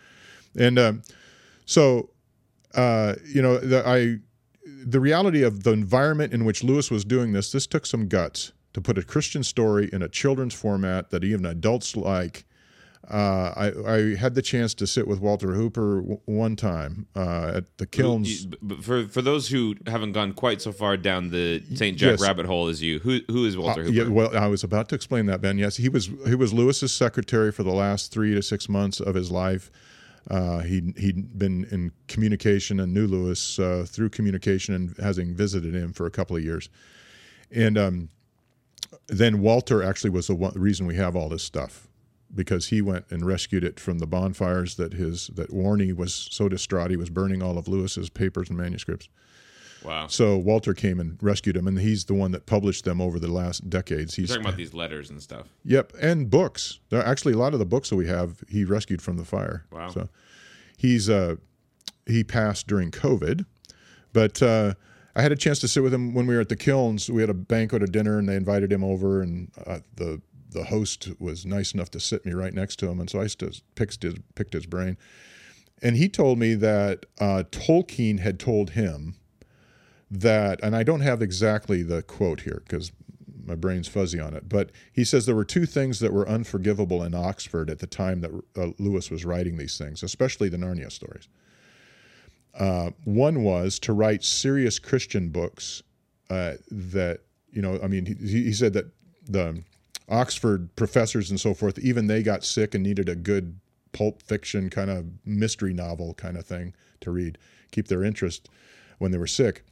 And 0.59 0.78
um, 0.80 1.02
so, 1.64 2.11
uh, 2.74 3.14
you 3.24 3.40
know, 3.40 3.59
the, 3.59 3.87
I 3.87 4.18
the 4.85 4.98
reality 4.98 5.44
of 5.44 5.62
the 5.62 5.70
environment 5.70 6.33
in 6.33 6.44
which 6.44 6.64
Lewis 6.64 6.90
was 6.90 7.04
doing 7.04 7.33
this, 7.33 7.52
this 7.52 7.68
took 7.68 7.87
some 7.87 8.09
guts 8.09 8.52
to 8.74 8.80
put 8.80 8.98
a 8.98 9.02
Christian 9.02 9.42
story 9.42 9.88
in 9.92 10.02
a 10.02 10.08
children's 10.08 10.52
format 10.54 11.10
that 11.10 11.24
even 11.24 11.46
adults 11.46 11.96
like. 11.96 12.44
Uh, 13.10 13.52
I, 13.54 13.92
I 13.96 14.14
had 14.16 14.34
the 14.34 14.40
chance 14.40 14.72
to 14.74 14.87
sit 14.87 15.06
with 15.06 15.20
Walter 15.20 15.52
Hooper 15.52 15.96
w- 16.00 16.20
one 16.24 16.56
time 16.56 17.06
uh, 17.14 17.52
at 17.56 17.76
the 17.76 17.87
Kilns. 17.87 18.46
Who- 18.66 18.76
for 18.80 19.06
for 19.08 19.20
those 19.20 19.46
who 19.48 19.74
haven't 19.87 20.12
gone 20.12 20.32
quite 20.32 20.62
so 20.62 20.72
far 20.72 20.96
down 20.96 21.28
the 21.28 21.62
St. 21.74 21.98
Jack 21.98 22.12
Yes. 22.12 22.22
rabbit 22.22 22.46
hole 22.46 22.68
as 22.68 22.80
you, 22.82 23.00
who 23.00 23.20
who 23.28 23.44
is 23.44 23.58
Walter 23.58 23.82
Uh, 23.82 23.84
Hooper? 23.84 23.94
yeah, 23.94 24.08
well, 24.08 24.34
I 24.34 24.46
was 24.46 24.64
about 24.64 24.88
to 24.88 24.94
explain 24.94 25.26
that, 25.26 25.42
Ben. 25.42 25.58
Yes, 25.58 25.76
he 25.76 25.90
was 25.90 26.06
he 26.26 26.34
was 26.34 26.54
Lewis's 26.54 26.92
secretary 26.92 27.52
for 27.52 27.62
the 27.62 27.74
last 27.74 28.10
three 28.10 28.34
to 28.34 28.42
six 28.42 28.70
months 28.70 29.00
of 29.00 29.14
his 29.14 29.30
life. 29.30 29.70
Uh, 30.30 30.60
he 30.60 30.94
he'd 30.96 31.38
been 31.38 31.64
in 31.70 31.92
communication 32.08 32.80
and 32.80 32.94
knew 32.94 33.06
Lewis 33.06 33.58
uh, 33.58 33.84
through 33.87 34.08
communication 34.08 34.74
and 34.74 34.96
having 34.96 35.34
visited 35.34 35.74
him 35.74 35.92
for 35.92 36.06
a 36.06 36.10
couple 36.10 36.34
of 36.37 36.42
years, 36.42 36.70
and 37.50 37.76
um, 37.76 38.08
then 39.06 39.40
Walter 39.40 39.82
actually 39.82 40.10
was 40.10 40.26
the 40.26 40.34
one, 40.34 40.52
reason 40.54 40.86
we 40.86 40.96
have 40.96 41.14
all 41.16 41.28
this 41.28 41.42
stuff 41.42 41.88
because 42.34 42.68
he 42.68 42.82
went 42.82 43.04
and 43.10 43.24
rescued 43.24 43.62
it 43.62 43.78
from 43.78 43.98
the 43.98 44.06
bonfires 44.06 44.74
that 44.76 44.94
his 44.94 45.28
that 45.28 45.50
Warnie 45.50 45.94
was 45.94 46.28
so 46.30 46.48
distraught 46.48 46.90
he 46.90 46.96
was 46.96 47.10
burning 47.10 47.42
all 47.42 47.58
of 47.58 47.68
Lewis's 47.68 48.10
papers 48.10 48.48
and 48.48 48.58
manuscripts. 48.58 49.08
wow. 49.84 50.06
So 50.08 50.36
Walter 50.36 50.74
came 50.74 50.98
and 50.98 51.16
rescued 51.22 51.56
him, 51.56 51.68
and 51.68 51.78
he's 51.78 52.06
the 52.06 52.14
one 52.14 52.32
that 52.32 52.46
published 52.46 52.84
them 52.84 53.00
over 53.00 53.18
the 53.18 53.30
last 53.30 53.70
decades. 53.70 54.14
He's 54.14 54.30
You're 54.30 54.38
talking 54.38 54.48
about 54.48 54.56
these 54.56 54.74
letters 54.74 55.10
and 55.10 55.22
stuff. 55.22 55.48
Yep, 55.64 55.92
and 56.00 56.28
books. 56.28 56.80
There 56.88 57.00
are 57.00 57.06
actually 57.06 57.34
a 57.34 57.38
lot 57.38 57.52
of 57.52 57.58
the 57.58 57.66
books 57.66 57.90
that 57.90 57.96
we 57.96 58.08
have 58.08 58.42
he 58.48 58.64
rescued 58.64 59.00
from 59.02 59.16
the 59.16 59.24
fire. 59.24 59.64
Wow. 59.70 59.90
So 59.90 60.08
he's 60.76 61.08
uh 61.08 61.36
he 62.06 62.24
passed 62.24 62.66
during 62.66 62.90
COVID, 62.90 63.46
but 64.12 64.42
uh, 64.42 64.74
I 65.16 65.22
had 65.22 65.33
a 65.33 65.37
chance 65.37 65.61
to 65.61 65.68
sit 65.68 65.83
with 65.83 65.94
him 65.94 66.12
when 66.12 66.27
we 66.27 66.35
were 66.35 66.40
at 66.40 66.48
the 66.48 66.57
Kilns. 66.57 67.09
We 67.09 67.22
had 67.22 67.31
a 67.31 67.35
banquet, 67.35 67.83
a 67.83 67.87
dinner, 67.87 68.18
and 68.18 68.29
they 68.29 68.37
invited 68.37 68.72
him 68.72 68.83
over, 68.83 69.22
and 69.22 69.50
uh, 69.66 69.81
the 69.94 70.20
the 70.50 70.64
host 70.64 71.09
was 71.18 71.44
nice 71.44 71.74
enough 71.74 71.90
to 71.90 72.00
sit 72.00 72.24
me 72.24 72.33
right 72.33 72.55
next 72.55 72.77
to 72.77 72.88
him, 72.88 73.00
and 73.00 73.11
so 73.11 73.20
I 73.20 73.27
just 73.27 73.62
picked 73.74 74.03
his 74.03 74.14
picked 74.35 74.55
his 74.55 74.66
brain, 74.66 74.96
and 75.83 75.96
he 75.96 76.09
told 76.09 76.38
me 76.38 76.55
that 76.55 77.07
uh, 77.20 77.42
Tolkien 77.50 78.20
had 78.20 78.38
told 78.38 78.70
him 78.70 79.16
that, 80.11 80.61
and 80.62 80.77
I 80.77 80.83
don't 80.83 81.00
have 81.00 81.20
exactly 81.20 81.83
the 81.83 82.03
quote 82.03 82.42
here 82.42 82.62
because 82.66 82.92
my 83.46 83.55
brain's 83.55 83.88
fuzzy 83.88 84.20
on 84.20 84.35
it, 84.35 84.48
but 84.48 84.70
he 84.92 85.05
says 85.05 85.27
there 85.27 85.35
were 85.35 85.44
two 85.44 85.66
things 85.66 85.98
that 86.00 86.12
were 86.12 86.29
unforgivable 86.29 87.03
in 87.03 87.14
Oxford 87.14 87.68
at 87.68 87.81
the 87.81 87.87
time 87.87 88.20
that 88.20 88.31
uh, 88.57 88.68
Lewis 88.79 89.11
was 89.11 89.24
writing 89.24 89.59
these 89.59 89.77
things, 89.77 90.03
especially 90.03 90.48
the 90.48 90.57
Narnia 90.57 90.90
stories. 90.90 91.29
Uh, 92.58 92.90
one 93.04 93.42
was 93.42 93.78
to 93.80 93.92
write 93.92 94.22
serious 94.22 94.78
Christian 94.78 95.30
books 95.30 95.82
uh, 96.30 96.54
that, 96.70 97.20
you 97.50 97.60
know, 97.60 97.78
I 97.82 97.88
mean, 97.88 98.06
he, 98.06 98.44
he 98.44 98.52
said 98.52 98.72
that 98.74 98.86
the 99.26 99.62
Oxford 100.08 100.74
professors 100.76 101.30
and 101.30 101.40
so 101.40 101.54
forth, 101.54 101.78
even 101.78 102.06
they 102.06 102.22
got 102.22 102.44
sick 102.44 102.74
and 102.74 102.84
needed 102.84 103.08
a 103.08 103.16
good 103.16 103.58
pulp 103.92 104.22
fiction 104.22 104.70
kind 104.70 104.90
of 104.90 105.06
mystery 105.24 105.72
novel 105.72 106.14
kind 106.14 106.36
of 106.36 106.44
thing 106.44 106.74
to 107.00 107.10
read, 107.10 107.38
keep 107.70 107.88
their 107.88 108.04
interest 108.04 108.48
when 108.98 109.10
they 109.10 109.18
were 109.18 109.26
sick. 109.26 109.64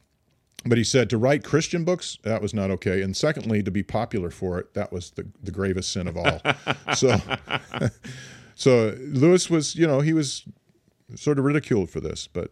But 0.65 0.77
he 0.77 0.83
said 0.83 1.09
to 1.09 1.17
write 1.17 1.43
Christian 1.43 1.83
books, 1.83 2.17
that 2.23 2.41
was 2.41 2.53
not 2.53 2.71
okay. 2.71 3.01
And 3.01 3.15
secondly, 3.15 3.61
to 3.63 3.71
be 3.71 3.83
popular 3.83 4.29
for 4.29 4.59
it, 4.59 4.73
that 4.73 4.93
was 4.93 5.11
the, 5.11 5.27
the 5.41 5.51
gravest 5.51 5.91
sin 5.91 6.07
of 6.07 6.15
all. 6.17 6.41
so, 6.95 7.19
so 8.55 8.95
Lewis 8.99 9.49
was, 9.49 9.75
you 9.75 9.85
know, 9.85 9.99
he 9.99 10.13
was 10.13 10.45
sort 11.15 11.39
of 11.39 11.45
ridiculed 11.45 11.89
for 11.89 11.99
this, 11.99 12.27
but 12.27 12.51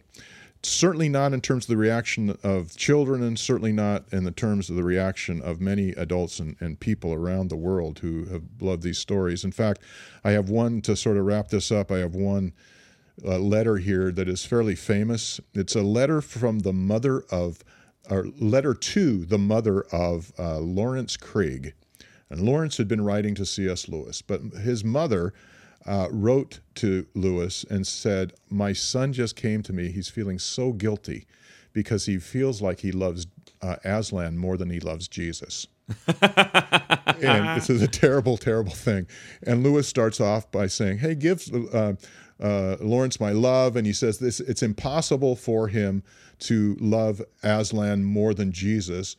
certainly 0.64 1.10
not 1.10 1.34
in 1.34 1.42
terms 1.42 1.66
of 1.66 1.70
the 1.70 1.78
reaction 1.78 2.38
of 2.44 2.76
children, 2.76 3.24
and 3.24 3.38
certainly 3.40 3.72
not 3.72 4.06
in 4.12 4.24
the 4.24 4.32
terms 4.32 4.70
of 4.70 4.76
the 4.76 4.84
reaction 4.84 5.42
of 5.42 5.60
many 5.60 5.90
adults 5.92 6.40
and, 6.40 6.56
and 6.60 6.80
people 6.80 7.14
around 7.14 7.50
the 7.50 7.56
world 7.56 8.00
who 8.00 8.26
have 8.26 8.44
loved 8.60 8.84
these 8.84 9.00
stories. 9.00 9.44
In 9.44 9.52
fact, 9.52 9.82
I 10.24 10.32
have 10.32 10.50
one 10.50 10.82
to 10.82 10.96
sort 10.96 11.18
of 11.18 11.26
wrap 11.26 11.50
this 11.50 11.72
up. 11.72 11.92
I 11.92 11.98
have 11.98 12.14
one 12.16 12.54
uh, 13.26 13.40
letter 13.40 13.78
here 13.78 14.12
that 14.12 14.28
is 14.28 14.46
fairly 14.46 14.76
famous. 14.76 15.40
It's 15.54 15.76
a 15.76 15.82
letter 15.82 16.22
from 16.22 16.60
the 16.60 16.74
mother 16.74 17.24
of, 17.32 17.64
or 18.10 18.28
letter 18.40 18.74
to 18.74 19.26
the 19.26 19.40
mother 19.40 19.82
of 19.92 20.32
uh, 20.38 20.60
Lawrence 20.60 21.18
Craig. 21.18 21.74
And 22.30 22.42
Lawrence 22.42 22.78
had 22.78 22.88
been 22.88 23.04
writing 23.04 23.36
to 23.36 23.46
C.S. 23.46 23.90
Lewis, 23.90 24.22
but 24.22 24.42
his 24.42 24.84
mother 24.84 25.34
uh, 25.86 26.08
wrote 26.12 26.60
to 26.76 27.06
Lewis 27.15 27.65
and 27.70 27.86
said, 27.86 28.34
My 28.50 28.74
son 28.74 29.13
just 29.13 29.36
came 29.36 29.63
to 29.63 29.74
me. 29.74 29.91
He's 29.91 30.10
feeling 30.10 30.39
so 30.39 30.74
guilty 30.74 31.26
because 31.74 32.06
he 32.06 32.17
feels 32.20 32.62
like 32.62 32.82
he 32.82 32.91
loves 32.91 33.28
uh, 33.62 33.78
Aslan 33.84 34.38
more 34.38 34.58
than 34.58 34.70
he 34.70 34.80
loves 34.80 35.08
Jesus. 35.08 35.67
and 36.08 37.58
this 37.58 37.70
is 37.70 37.82
a 37.82 37.88
terrible, 37.88 38.38
terrible 38.38 38.72
thing. 38.72 39.08
And 39.44 39.63
Lewis 39.63 39.88
starts 39.88 40.22
off 40.22 40.52
by 40.52 40.67
saying, 40.67 41.00
Hey, 41.00 41.15
give 41.15 41.44
uh, 41.74 41.94
uh, 42.41 42.78
Lawrence 42.80 43.20
my 43.20 43.32
love. 43.32 43.76
And 43.76 43.86
he 43.86 43.94
says 43.94 44.20
this 44.20 44.39
it's 44.39 44.63
impossible 44.63 45.36
for 45.36 45.67
him 45.67 46.04
to 46.39 46.76
love 46.80 47.22
Aslan 47.44 48.04
more 48.04 48.34
than 48.34 48.52
Jesus. 48.52 49.15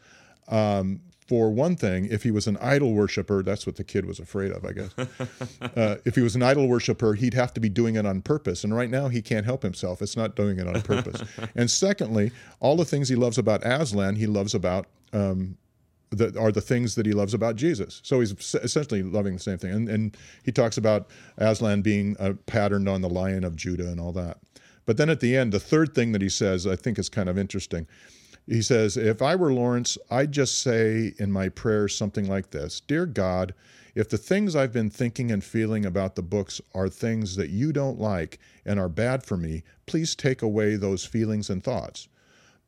Um, 0.49 1.01
for 1.29 1.51
one 1.51 1.77
thing, 1.77 2.07
if 2.11 2.23
he 2.23 2.31
was 2.31 2.47
an 2.47 2.57
idol 2.59 2.93
worshiper, 2.95 3.43
that's 3.43 3.65
what 3.67 3.77
the 3.77 3.85
kid 3.85 4.07
was 4.07 4.19
afraid 4.19 4.51
of, 4.51 4.65
I 4.65 4.73
guess. 4.73 4.95
uh, 5.77 5.97
if 6.05 6.15
he 6.15 6.21
was 6.21 6.35
an 6.35 6.43
idol 6.43 6.67
worshiper, 6.69 7.15
he'd 7.15 7.35
have 7.35 7.55
to 7.55 7.61
be 7.61 7.69
doing 7.69 7.95
it 7.95 8.05
on 8.05 8.23
purpose. 8.23 8.65
And 8.65 8.75
right 8.75 8.91
now, 8.91 9.09
he 9.09 9.23
can't 9.23 9.47
help 9.47 9.63
himself. 9.63 10.03
It's 10.03 10.17
not 10.17 10.35
doing 10.35 10.59
it 10.59 10.67
on 10.67 10.83
purpose. 10.83 11.23
and 11.55 11.71
secondly, 11.71 12.33
all 12.61 12.77
the 12.77 12.85
things 12.85 13.09
he 13.09 13.15
loves 13.15 13.39
about 13.39 13.65
Aslan, 13.65 14.17
he 14.17 14.27
loves 14.27 14.55
about. 14.55 14.87
Um, 15.13 15.57
that 16.11 16.37
are 16.37 16.53
the 16.53 16.61
things 16.61 16.95
that 16.97 17.07
he 17.07 17.13
loves 17.13 17.33
about 17.33 17.57
Jesus. 17.57 18.03
So 18.05 18.21
he's 18.21 18.33
essentially 18.57 19.03
loving 19.03 19.33
the 19.33 19.39
same 19.39 19.57
thing. 19.57 19.73
And, 19.73 19.89
and 19.89 20.17
he 20.43 20.53
talks 20.53 20.77
about 20.77 21.09
Aslan 21.39 21.81
being 21.81 22.19
uh, 22.21 22.35
patterned 22.45 22.87
on 22.87 23.01
the 23.01 23.09
Lion 23.09 23.45
of 23.45 23.57
Judah 23.57 23.89
and 23.89 23.99
all 23.99 24.13
that. 24.13 24.37
But 24.85 24.99
then 24.99 25.09
at 25.09 25.21
the 25.21 25.35
end, 25.35 25.53
the 25.53 25.61
third 25.61 25.95
thing 25.95 26.13
that 26.13 26.21
he 26.21 26.29
says, 26.29 26.67
I 26.67 26.77
think 26.77 26.99
is 26.99 27.09
kind 27.09 27.31
of 27.31 27.39
interesting. 27.39 27.87
He 28.47 28.63
says, 28.63 28.97
If 28.97 29.23
I 29.23 29.37
were 29.37 29.53
Lawrence, 29.53 29.99
I'd 30.11 30.33
just 30.33 30.59
say 30.59 31.15
in 31.19 31.31
my 31.31 31.49
prayers 31.49 31.97
something 31.97 32.29
like 32.29 32.51
this 32.51 32.81
Dear 32.81 33.07
God, 33.07 33.55
if 33.95 34.09
the 34.09 34.19
things 34.19 34.57
I've 34.57 34.73
been 34.73 34.91
thinking 34.91 35.31
and 35.31 35.45
feeling 35.45 35.85
about 35.85 36.17
the 36.17 36.23
books 36.23 36.61
are 36.75 36.89
things 36.89 37.37
that 37.37 37.51
you 37.51 37.73
don't 37.73 38.01
like 38.01 38.39
and 38.65 38.81
are 38.81 38.89
bad 38.89 39.23
for 39.23 39.37
me, 39.37 39.63
please 39.87 40.15
take 40.15 40.43
away 40.43 40.77
those 40.77 41.05
feelings 41.05 41.51
and 41.51 41.63
thoughts. 41.63 42.09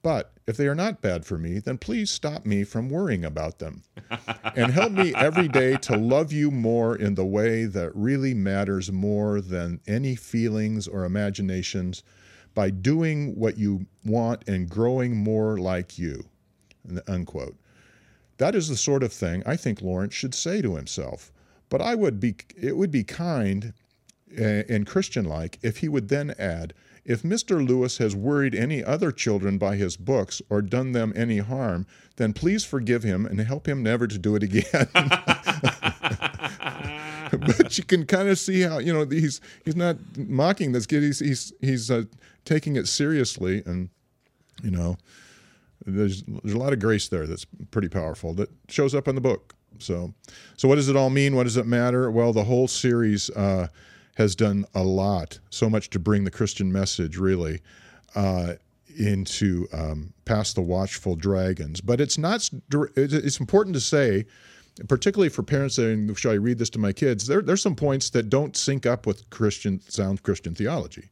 But 0.03 0.33
if 0.47 0.59
they 0.59 0.69
are 0.69 0.75
not 0.75 1.01
bad 1.01 1.25
for 1.25 1.39
me, 1.39 1.61
then 1.61 1.79
please 1.79 2.11
stop 2.11 2.45
me 2.45 2.63
from 2.63 2.91
worrying 2.91 3.25
about 3.25 3.59
them. 3.59 3.85
and 4.55 4.71
help 4.71 4.93
me 4.93 5.15
every 5.15 5.49
day 5.49 5.77
to 5.79 5.97
love 5.97 6.31
you 6.31 6.51
more 6.51 6.95
in 6.95 7.15
the 7.15 7.25
way 7.25 7.65
that 7.65 7.97
really 7.97 8.35
matters 8.35 8.93
more 8.93 9.41
than 9.41 9.81
any 9.87 10.15
feelings 10.15 10.87
or 10.87 11.07
imaginations 11.07 12.03
by 12.55 12.71
doing 12.71 13.35
what 13.35 13.59
you 13.59 13.87
want 14.05 14.47
and 14.49 14.69
growing 14.69 15.17
more 15.17 15.59
like 15.59 15.99
you. 15.99 16.25
Unquote. 17.09 17.57
That 18.39 18.55
is 18.55 18.69
the 18.69 18.77
sort 18.77 19.03
of 19.03 19.13
thing 19.13 19.43
I 19.47 19.57
think 19.57 19.81
Lawrence 19.81 20.15
should 20.15 20.35
say 20.35 20.61
to 20.63 20.77
himself. 20.77 21.33
But 21.69 21.81
I 21.81 21.95
would 21.95 22.21
be 22.21 22.37
it 22.61 22.77
would 22.77 22.91
be 22.91 23.05
kind 23.05 23.73
uh, 24.39 24.63
and 24.69 24.87
Christian 24.87 25.25
like 25.25 25.59
if 25.63 25.79
he 25.79 25.89
would 25.89 26.09
then 26.09 26.35
add, 26.39 26.75
if 27.05 27.23
Mr. 27.23 27.67
Lewis 27.67 27.99
has 27.99 28.17
worried 28.17 28.55
any 28.55 28.83
other 28.83 29.13
children 29.13 29.59
by 29.59 29.77
his 29.77 29.97
books 29.97 30.41
or 30.49 30.63
done 30.63 30.93
them 30.93 31.13
any 31.15 31.39
harm, 31.39 31.87
then 32.17 32.33
please 32.33 32.65
forgive 32.65 33.03
him 33.03 33.27
and 33.27 33.41
help 33.41 33.69
him 33.69 33.83
never 33.83 34.07
to 34.07 34.19
do 34.19 34.35
it 34.37 34.43
again. 34.43 34.89
but 37.31 37.77
you 37.77 37.85
can 37.85 38.07
kind 38.07 38.29
of 38.29 38.39
see 38.39 38.63
how 38.63 38.79
you 38.79 38.93
know 38.93 39.05
he's 39.05 39.41
he's 39.65 39.77
not 39.77 39.97
mocking 40.17 40.73
this 40.73 40.87
kid. 40.87 41.03
He's 41.03 41.19
he's 41.19 41.53
he's 41.61 41.91
uh, 41.91 42.05
taking 42.45 42.77
it 42.77 42.89
seriously, 42.89 43.63
and 43.67 43.89
you 44.63 44.71
know 44.71 44.97
there's 45.87 46.23
there's 46.23 46.55
a 46.55 46.59
lot 46.59 46.73
of 46.73 46.81
grace 46.81 47.09
there 47.09 47.27
that's 47.27 47.47
pretty 47.71 47.89
powerful 47.89 48.35
that 48.35 48.51
shows 48.69 48.95
up 48.95 49.09
in 49.09 49.15
the 49.15 49.21
book. 49.21 49.55
So 49.79 50.15
so 50.57 50.69
what 50.69 50.77
does 50.77 50.89
it 50.89 50.97
all 50.97 51.11
mean? 51.11 51.37
What 51.37 51.45
does 51.45 51.57
it 51.57 51.67
matter? 51.67 52.11
Well, 52.11 52.33
the 52.33 52.45
whole 52.45 52.69
series 52.69 53.31
uh, 53.31 53.69
has 54.17 54.35
done 54.35 54.65
a 54.75 54.83
lot, 54.83 55.39
so 55.51 55.69
much 55.69 55.91
to 55.91 55.99
bring 55.99 56.25
the 56.25 56.31
Christian 56.31 56.73
message 56.73 57.17
really 57.17 57.61
uh, 58.15 58.55
into 58.97 59.67
um, 59.73 60.13
past 60.25 60.55
the 60.55 60.63
watchful 60.63 61.17
dragons. 61.17 61.81
But 61.81 62.01
it's 62.01 62.19
not. 62.19 62.49
It's 62.97 63.41
important 63.41 63.75
to 63.75 63.81
say, 63.81 64.27
particularly 64.89 65.29
for 65.29 65.43
parents 65.43 65.77
saying, 65.77 66.15
"Shall 66.15 66.33
I 66.33 66.37
read 66.37 66.59
this 66.59 66.71
to 66.71 66.79
my 66.79 66.93
kids?" 66.93 67.27
There, 67.27 67.43
there's 67.43 67.63
some 67.63 67.77
points 67.77 68.11
that 68.11 68.31
don't 68.31 68.57
sync 68.57 68.87
up 68.87 69.07
with 69.07 69.29
Christian 69.31 69.81
sound 69.89 70.23
Christian 70.23 70.55
theology, 70.55 71.11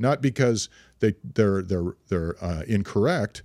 not 0.00 0.20
because 0.20 0.68
they 1.00 1.14
they're 1.22 1.62
they're 1.62 1.94
they're 2.08 2.44
uh, 2.44 2.62
incorrect. 2.66 3.42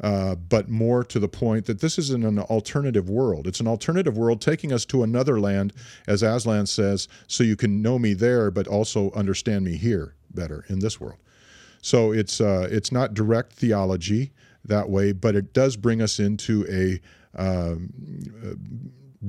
Uh, 0.00 0.34
but 0.34 0.68
more 0.68 1.04
to 1.04 1.20
the 1.20 1.28
point 1.28 1.66
that 1.66 1.80
this 1.80 1.98
is 1.98 2.10
in 2.10 2.24
an 2.24 2.38
alternative 2.40 3.08
world. 3.08 3.46
It's 3.46 3.60
an 3.60 3.68
alternative 3.68 4.18
world 4.18 4.40
taking 4.40 4.72
us 4.72 4.84
to 4.86 5.04
another 5.04 5.38
land, 5.38 5.72
as 6.08 6.20
Aslan 6.24 6.66
says, 6.66 7.06
so 7.28 7.44
you 7.44 7.54
can 7.54 7.80
know 7.80 8.00
me 8.00 8.12
there, 8.12 8.50
but 8.50 8.66
also 8.66 9.12
understand 9.12 9.64
me 9.64 9.76
here 9.76 10.16
better 10.34 10.64
in 10.68 10.80
this 10.80 11.00
world. 11.00 11.20
So 11.80 12.10
it's 12.10 12.40
uh, 12.40 12.68
it's 12.70 12.90
not 12.90 13.14
direct 13.14 13.52
theology 13.52 14.32
that 14.64 14.90
way, 14.90 15.12
but 15.12 15.36
it 15.36 15.52
does 15.52 15.76
bring 15.76 16.02
us 16.02 16.18
into 16.18 16.66
a 16.68 17.00
um, 17.40 17.92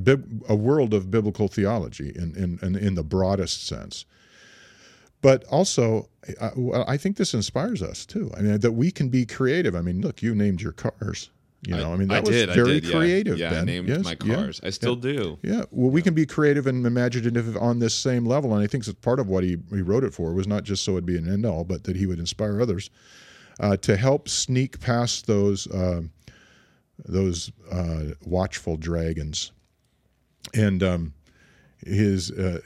a, 0.08 0.18
a 0.50 0.56
world 0.56 0.94
of 0.94 1.12
biblical 1.12 1.48
theology 1.48 2.12
in, 2.16 2.60
in, 2.62 2.76
in 2.76 2.96
the 2.96 3.04
broadest 3.04 3.66
sense. 3.66 4.06
But 5.22 5.44
also, 5.46 6.10
I, 6.42 6.52
I 6.88 6.98
think 6.98 7.18
this 7.18 7.34
inspires 7.34 7.82
us 7.82 8.06
too. 8.06 8.32
I 8.38 8.42
mean, 8.42 8.60
that 8.60 8.74
we 8.74 8.92
can 8.92 9.10
be 9.10 9.26
creative. 9.26 9.76
I 9.76 9.82
mean, 9.82 10.02
look, 10.02 10.22
you 10.22 10.36
named 10.36 10.62
your 10.62 10.74
cars. 10.74 11.30
You 11.68 11.76
know, 11.76 11.94
I, 11.94 11.96
mean, 11.96 12.10
that 12.10 12.24
was 12.24 12.30
did, 12.30 12.52
I 12.52 12.54
very 12.56 12.80
did, 12.80 12.86
yeah. 12.86 12.92
creative. 12.96 13.38
Yeah, 13.40 13.60
I 13.60 13.64
named 13.64 13.90
Yes, 13.90 14.04
my 14.04 14.16
yeah, 14.24 14.36
cars. 14.36 14.62
I 14.64 14.70
still 14.70 14.96
do. 14.96 15.40
yeah, 15.42 15.64
well, 15.72 15.90
we 15.90 16.04
can 16.04 16.14
be 16.14 16.26
creative 16.28 16.68
and 16.68 16.86
imaginative 16.86 17.58
on 17.58 17.80
this 17.80 17.96
same 17.96 18.24
level, 18.24 18.54
and 18.54 18.64
I 18.64 18.68
think 18.68 18.86
that's 18.86 19.00
part 19.00 19.20
of 19.20 19.28
what 19.28 19.44
he, 19.44 19.58
he 19.72 19.82
wrote 19.82 20.04
it 20.04 20.14
for 20.14 20.32
was 20.34 20.46
not 20.48 20.64
just 20.64 20.84
so 20.84 20.92
it'd 20.92 21.08
be 21.08 21.18
an 21.18 21.28
end 21.28 21.44
all, 21.44 21.64
but 21.64 21.86
that 21.86 21.96
he 21.96 22.06
would 22.06 22.20
inspire 22.20 22.62
others 22.62 22.92
uh, 23.60 23.78
to 23.78 23.98
help 23.98 24.30
sneak 24.30 24.80
past 24.80 25.26
those 25.26 25.68
um 25.74 26.12
those 27.04 27.52
uh, 27.72 28.04
watchful 28.24 28.78
dragons, 28.78 29.52
and 30.54 30.82
um, 30.84 31.14
his 31.86 32.32
uh, 32.32 32.60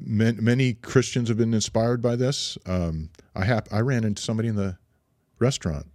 many 0.00 0.74
Christians 0.74 1.28
have 1.28 1.36
been 1.38 1.54
inspired 1.54 2.00
by 2.02 2.16
this. 2.16 2.56
Um, 2.66 3.10
I 3.34 3.44
hap- 3.44 3.68
I 3.72 3.80
ran 3.80 4.04
into 4.04 4.22
somebody 4.22 4.48
in 4.48 4.56
the 4.56 4.76
restaurant, 5.38 5.86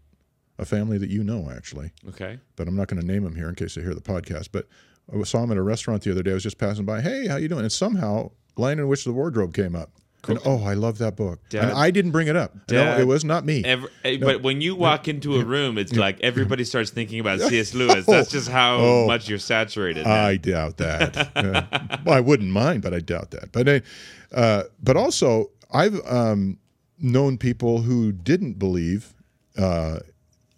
a 0.58 0.66
family 0.66 0.98
that 0.98 1.10
you 1.10 1.24
know 1.24 1.50
actually 1.50 1.92
Okay. 2.10 2.40
but 2.56 2.68
I'm 2.68 2.76
not 2.76 2.88
going 2.88 3.02
to 3.02 3.06
name 3.08 3.24
them 3.24 3.36
here 3.36 3.50
in 3.50 3.56
case 3.56 3.76
they 3.76 3.82
hear 3.82 3.94
the 3.96 4.02
podcast. 4.02 4.50
But 4.52 4.68
I 5.14 5.22
saw 5.24 5.44
him 5.44 5.52
at 5.52 5.58
a 5.58 5.62
restaurant 5.64 6.04
the 6.04 6.12
other 6.12 6.24
day. 6.24 6.32
I 6.32 6.36
was 6.36 6.44
just 6.44 6.58
passing 6.58 6.86
by. 6.86 7.02
Hey, 7.02 7.28
how 7.28 7.38
you 7.38 7.48
doing? 7.48 7.62
And 7.64 7.72
somehow, 7.72 8.32
Lion 8.58 8.80
in 8.80 8.88
Which 8.88 9.04
the 9.04 9.14
Wardrobe 9.14 9.54
came 9.54 9.76
up. 9.76 9.92
And 10.28 10.40
oh, 10.46 10.64
I 10.64 10.74
love 10.76 11.00
that 11.00 11.16
book. 11.16 11.40
Dad- 11.50 11.64
and 11.64 11.72
I 11.72 11.90
didn't 11.92 12.12
bring 12.12 12.28
it 12.28 12.36
up. 12.36 12.54
no, 12.70 12.98
it 13.00 13.08
was 13.08 13.26
not 13.26 13.44
me. 13.46 13.64
Every, 13.64 13.90
eh, 14.04 14.18
But 14.22 14.44
when 14.44 14.62
you 14.62 14.76
walk 14.76 15.08
into 15.08 15.36
a 15.38 15.44
room, 15.44 15.78
it's 15.78 15.96
like 15.96 16.20
everybody 16.22 16.64
starts 16.64 16.92
thinking 16.92 17.20
about 17.20 17.40
C.S. 17.50 17.74
Lewis. 17.74 18.06
That's 18.06 18.30
just 18.32 18.48
how 18.50 18.78
Oh. 18.80 19.08
much 19.08 19.28
you're 19.28 19.40
saturated. 19.40 20.06
man. 20.06 20.26
I 20.26 20.38
doubt 20.38 20.78
that. 20.78 21.32
Yeah. 21.36 21.98
well, 22.06 22.16
I 22.16 22.20
wouldn't 22.20 22.52
mind, 22.52 22.84
but 22.84 22.94
I 22.94 23.00
doubt 23.00 23.32
that. 23.32 23.52
But 23.52 23.84
uh, 24.32 24.64
but 24.82 24.96
also, 24.96 25.50
I've 25.72 26.00
um, 26.06 26.60
known 27.00 27.38
people 27.38 27.82
who 27.82 28.12
didn't 28.12 28.60
believe 28.60 29.14
uh, 29.58 30.00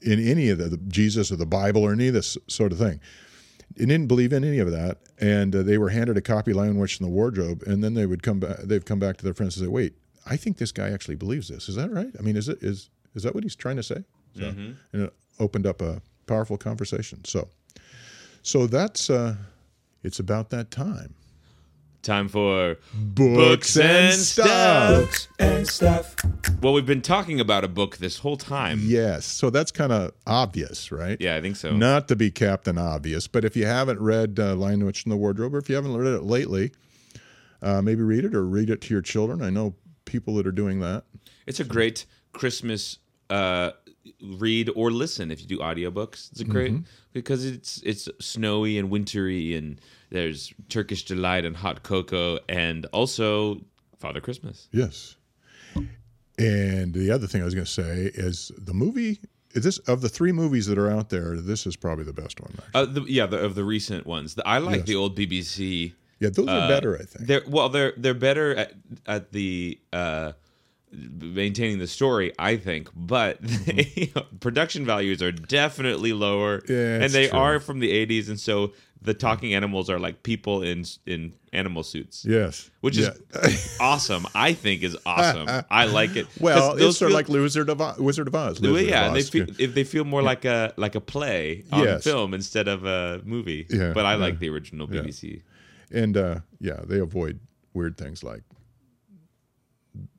in 0.02 0.20
any 0.20 0.50
of 0.50 0.58
the, 0.58 0.66
the 0.66 0.78
Jesus 0.78 1.32
or 1.32 1.38
the 1.38 1.46
Bible 1.46 1.82
or 1.84 1.94
any 1.94 2.10
of 2.10 2.14
this 2.14 2.38
sort 2.48 2.72
of 2.74 2.78
thing. 2.80 3.00
They 3.76 3.86
didn't 3.86 4.08
believe 4.08 4.34
in 4.34 4.44
any 4.44 4.60
of 4.60 4.72
that, 4.72 5.00
and 5.20 5.56
uh, 5.56 5.64
they 5.64 5.78
were 5.78 5.90
handed 5.90 6.18
a 6.18 6.22
copy 6.22 6.52
of 6.52 6.58
Lion 6.58 6.78
Witch 6.78 7.00
in 7.00 7.06
the 7.06 7.12
Wardrobe, 7.12 7.64
and 7.66 7.84
then 7.84 7.94
they 7.94 8.06
would 8.06 8.22
come 8.24 8.40
back. 8.40 8.58
They've 8.60 8.84
come 8.86 9.00
back 9.00 9.18
to 9.18 9.24
their 9.24 9.34
friends 9.34 9.58
and 9.58 9.66
say, 9.66 9.70
"Wait, 9.70 9.96
I 10.26 10.38
think 10.38 10.58
this 10.58 10.72
guy 10.72 10.90
actually 10.92 11.16
believes 11.16 11.48
this. 11.48 11.68
Is 11.70 11.76
that 11.76 11.92
right? 11.92 12.12
I 12.18 12.22
mean, 12.22 12.36
is 12.36 12.50
it 12.50 12.62
is 12.62 12.90
is 13.16 13.24
that 13.24 13.34
what 13.34 13.44
he's 13.44 13.56
trying 13.56 13.78
to 13.78 13.84
say?" 13.84 14.04
So, 14.38 14.46
and 14.94 15.04
it 15.04 15.14
opened 15.40 15.66
up 15.66 15.82
a 15.82 16.02
powerful 16.28 16.58
conversation. 16.58 17.24
So, 17.26 17.48
so 18.42 18.68
that's 18.68 19.10
uh, 19.10 19.36
it's 20.04 20.20
about 20.20 20.50
that 20.52 20.70
time. 20.72 21.16
Time 22.04 22.28
for 22.28 22.78
Books 22.94 23.78
and 23.78 24.14
stuff. 24.14 25.06
Books 25.06 25.30
and 25.40 25.66
stuff. 25.66 26.16
Well, 26.62 26.74
we've 26.74 26.86
been 26.86 27.02
talking 27.02 27.40
about 27.40 27.64
a 27.64 27.70
book 27.70 27.96
this 27.98 28.20
whole 28.20 28.36
time. 28.36 28.82
Yes, 28.84 29.26
so 29.26 29.50
that's 29.50 29.72
kind 29.72 29.94
of 29.94 30.12
obvious, 30.28 30.92
right? 30.92 31.16
Yeah, 31.22 31.38
I 31.38 31.42
think 31.42 31.56
so. 31.56 31.72
Not 31.72 32.10
to 32.10 32.18
be 32.18 32.30
Captain 32.30 32.78
Obvious, 32.78 33.28
but 33.28 33.46
if 33.46 33.56
you 33.56 33.66
haven't 33.66 34.02
read 34.02 34.38
uh, 34.38 34.56
Lion 34.56 34.86
Witch 34.86 35.06
in 35.06 35.12
the 35.12 35.18
Wardrobe, 35.18 35.56
or 35.56 35.60
if 35.60 35.70
you 35.70 35.76
haven't 35.76 35.96
read 35.96 36.14
it 36.14 36.24
lately, 36.24 36.74
uh, 37.62 37.82
maybe 37.82 38.02
read 38.02 38.26
it 38.26 38.36
or 38.36 38.44
read 38.46 38.70
it 38.70 38.82
to 38.82 38.94
your 38.94 39.02
children. 39.02 39.42
I 39.42 39.50
know 39.50 39.76
people 40.04 40.36
that 40.36 40.46
are 40.46 40.52
doing 40.52 40.82
that. 40.82 41.06
It's 41.48 41.62
a 41.62 41.64
great 41.64 42.06
Christmas 42.34 43.00
uh, 43.30 43.72
read 44.22 44.70
or 44.76 44.92
listen 44.92 45.32
if 45.32 45.42
you 45.42 45.48
do 45.48 45.60
audiobooks. 45.60 46.32
It's 46.32 46.42
a 46.42 46.46
great 46.46 46.74
Mm-hmm. 46.74 46.84
because 47.14 47.46
it's 47.46 47.82
it's 47.84 48.10
snowy 48.20 48.78
and 48.78 48.90
wintry 48.90 49.56
and 49.56 49.80
there's 50.10 50.54
Turkish 50.70 51.06
delight 51.06 51.46
and 51.46 51.56
hot 51.56 51.84
cocoa 51.84 52.40
and 52.50 52.86
also 52.88 53.62
Father 54.00 54.22
Christmas. 54.22 54.68
Yes. 54.72 55.16
And 56.40 56.94
the 56.94 57.12
other 57.12 57.28
thing 57.28 57.42
I 57.42 57.46
was 57.46 57.54
going 57.54 57.66
to 57.66 57.72
say 57.72 58.12
is 58.14 58.52
the 58.58 58.74
movie. 58.74 59.20
Is 59.54 59.64
this 59.64 59.78
of 59.80 60.02
the 60.02 60.10
three 60.10 60.32
movies 60.32 60.66
that 60.66 60.80
are 60.80 60.90
out 60.90 61.10
there? 61.10 61.38
This 61.38 61.68
is 61.68 61.76
probably 61.76 62.04
the 62.06 62.14
best 62.14 62.42
one. 62.42 62.54
Uh, 62.74 62.86
the, 62.86 63.02
yeah, 63.04 63.28
the, 63.28 63.38
of 63.38 63.54
the 63.54 63.64
recent 63.64 64.08
ones. 64.08 64.34
The, 64.34 64.48
I 64.48 64.58
like 64.58 64.78
Yes. 64.78 64.88
the 64.88 64.96
old 64.96 65.16
BBC. 65.16 65.94
Yeah, 66.20 66.30
those 66.30 66.48
are 66.48 66.68
better. 66.68 66.96
I 66.96 67.04
think. 67.04 67.28
They're 67.28 67.44
well, 67.48 67.70
they're 67.70 67.94
they're 67.98 68.14
better 68.16 68.56
at 68.56 68.74
at 69.06 69.32
the 69.32 69.80
uh, 69.92 70.32
maintaining 70.94 71.80
the 71.80 71.88
story, 71.88 72.34
I 72.38 72.58
think, 72.58 72.90
but 72.96 73.40
production 74.40 74.86
values 74.86 75.22
are 75.22 75.32
definitely 75.32 76.14
lower, 76.14 76.60
Mm-hmm. 76.60 76.72
Yeah, 76.74 77.04
and 77.04 77.12
they 77.14 77.28
true. 77.30 77.40
are 77.40 77.60
from 77.60 77.80
the 77.80 77.92
'80s, 78.06 78.30
and 78.30 78.40
so 78.40 78.74
the 79.02 79.14
talking 79.14 79.54
animals 79.54 79.90
are 79.90 80.00
like 80.00 80.24
people 80.24 80.62
in 80.62 80.86
in 81.06 81.34
animal 81.52 81.84
suits. 81.84 82.24
Yes. 82.26 82.70
Which 82.82 82.98
Yeah. 82.98 83.10
is 83.44 83.78
awesome. 83.82 84.26
I 84.34 84.54
think 84.54 84.82
is 84.84 84.96
awesome. 85.06 85.48
I 85.70 85.86
like 85.86 86.16
it. 86.16 86.28
well, 86.40 86.76
those 86.76 87.02
are 87.02 87.08
feel- 87.08 87.14
like 87.16 87.28
Wizard 87.28 87.70
of 87.70 87.82
Oz. 87.82 87.98
Wizard 87.98 88.28
of 88.28 88.36
Oz. 88.36 88.62
Lizard 88.62 88.84
of 88.84 88.90
yeah, 88.90 89.10
they 89.10 89.24
feel, 89.24 89.46
if 89.60 89.74
they 89.74 89.84
feel 89.84 90.06
more 90.06 90.22
like 90.22 90.46
a 90.46 90.74
like 90.78 90.96
a 90.96 91.02
play 91.02 91.64
on 91.72 91.84
Yes. 91.84 92.04
film 92.04 92.34
instead 92.34 92.68
of 92.68 92.86
a 92.86 93.22
movie. 93.26 93.66
Yeah, 93.70 93.92
but 93.94 94.06
I 94.06 94.12
yeah. 94.14 94.18
like 94.26 94.40
the 94.40 94.50
original 94.50 94.88
BBC. 94.88 95.42
and 95.92 96.16
uh, 96.18 96.40
yeah, 96.60 96.80
they 96.86 97.00
avoid 97.00 97.40
weird 97.74 97.98
things 97.98 98.24
like 98.24 98.44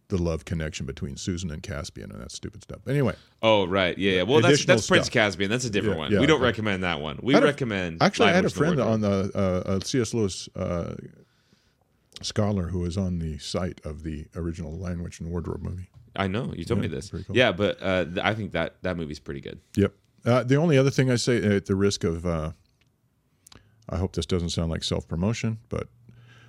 the 0.09 0.19
love 0.19 0.45
connection 0.45 0.85
between 0.87 1.17
Susan 1.17 1.51
and 1.51 1.63
Caspian 1.63 2.11
and 2.13 2.21
that 2.21 2.31
stupid 2.31 2.63
stuff. 2.63 2.87
Anyway, 2.87 3.15
Oh 3.43 3.67
right, 3.67 3.97
yeah. 3.97 4.13
yeah. 4.17 4.23
Well, 4.23 4.41
that's 4.43 4.65
that's 4.65 4.87
Prince 4.87 5.07
stuff. 5.07 5.13
Caspian. 5.15 5.51
That's 5.51 5.65
a 5.65 5.71
different 5.71 5.97
Yeah, 5.97 6.03
one. 6.03 6.13
yeah, 6.13 6.21
we 6.21 6.27
don't 6.27 6.37
okay. 6.37 6.45
recommend 6.45 6.83
that 6.85 7.01
one. 7.01 7.19
We 7.23 7.33
had 7.35 7.43
a- 7.43 7.47
recommend. 7.47 8.03
actually, 8.03 8.29
I 8.29 8.33
had 8.33 8.45
a 8.45 8.51
friend 8.51 8.79
on 8.81 9.01
the 9.01 9.31
uh, 9.35 9.39
uh, 9.71 9.81
C.S. 9.81 10.13
Lewis 10.15 10.49
uh, 10.55 10.95
scholar 12.23 12.69
who 12.69 12.81
was 12.81 12.97
on 12.97 13.19
the 13.19 13.39
site 13.39 13.81
of 13.85 14.03
the 14.03 14.27
original 14.37 14.73
Lion 14.73 15.03
Witch 15.03 15.21
and 15.21 15.31
Wardrobe 15.31 15.63
movie. 15.63 15.89
I 16.17 16.29
know 16.29 16.53
you 16.57 16.65
told 16.65 16.81
me 16.81 16.87
this. 16.87 17.11
cool. 17.11 17.23
Yeah, 17.33 17.51
but 17.53 17.83
uh, 17.83 18.05
th- 18.05 18.19
I 18.19 18.35
think 18.35 18.53
that 18.53 18.77
that 18.83 18.97
movie's 18.97 19.19
pretty 19.19 19.41
good. 19.41 19.59
Yep. 19.77 19.93
Uh, 20.25 20.43
the 20.45 20.55
only 20.57 20.79
other 20.79 20.91
thing 20.91 21.11
I 21.11 21.17
say, 21.17 21.43
at 21.57 21.67
the 21.67 21.75
risk 21.75 22.05
of, 22.05 22.25
uh, 22.25 22.53
I 23.89 23.97
hope 23.97 24.15
this 24.15 24.25
doesn't 24.27 24.51
sound 24.51 24.71
like 24.71 24.85
self 24.85 25.09
promotion, 25.09 25.59
but 25.69 25.89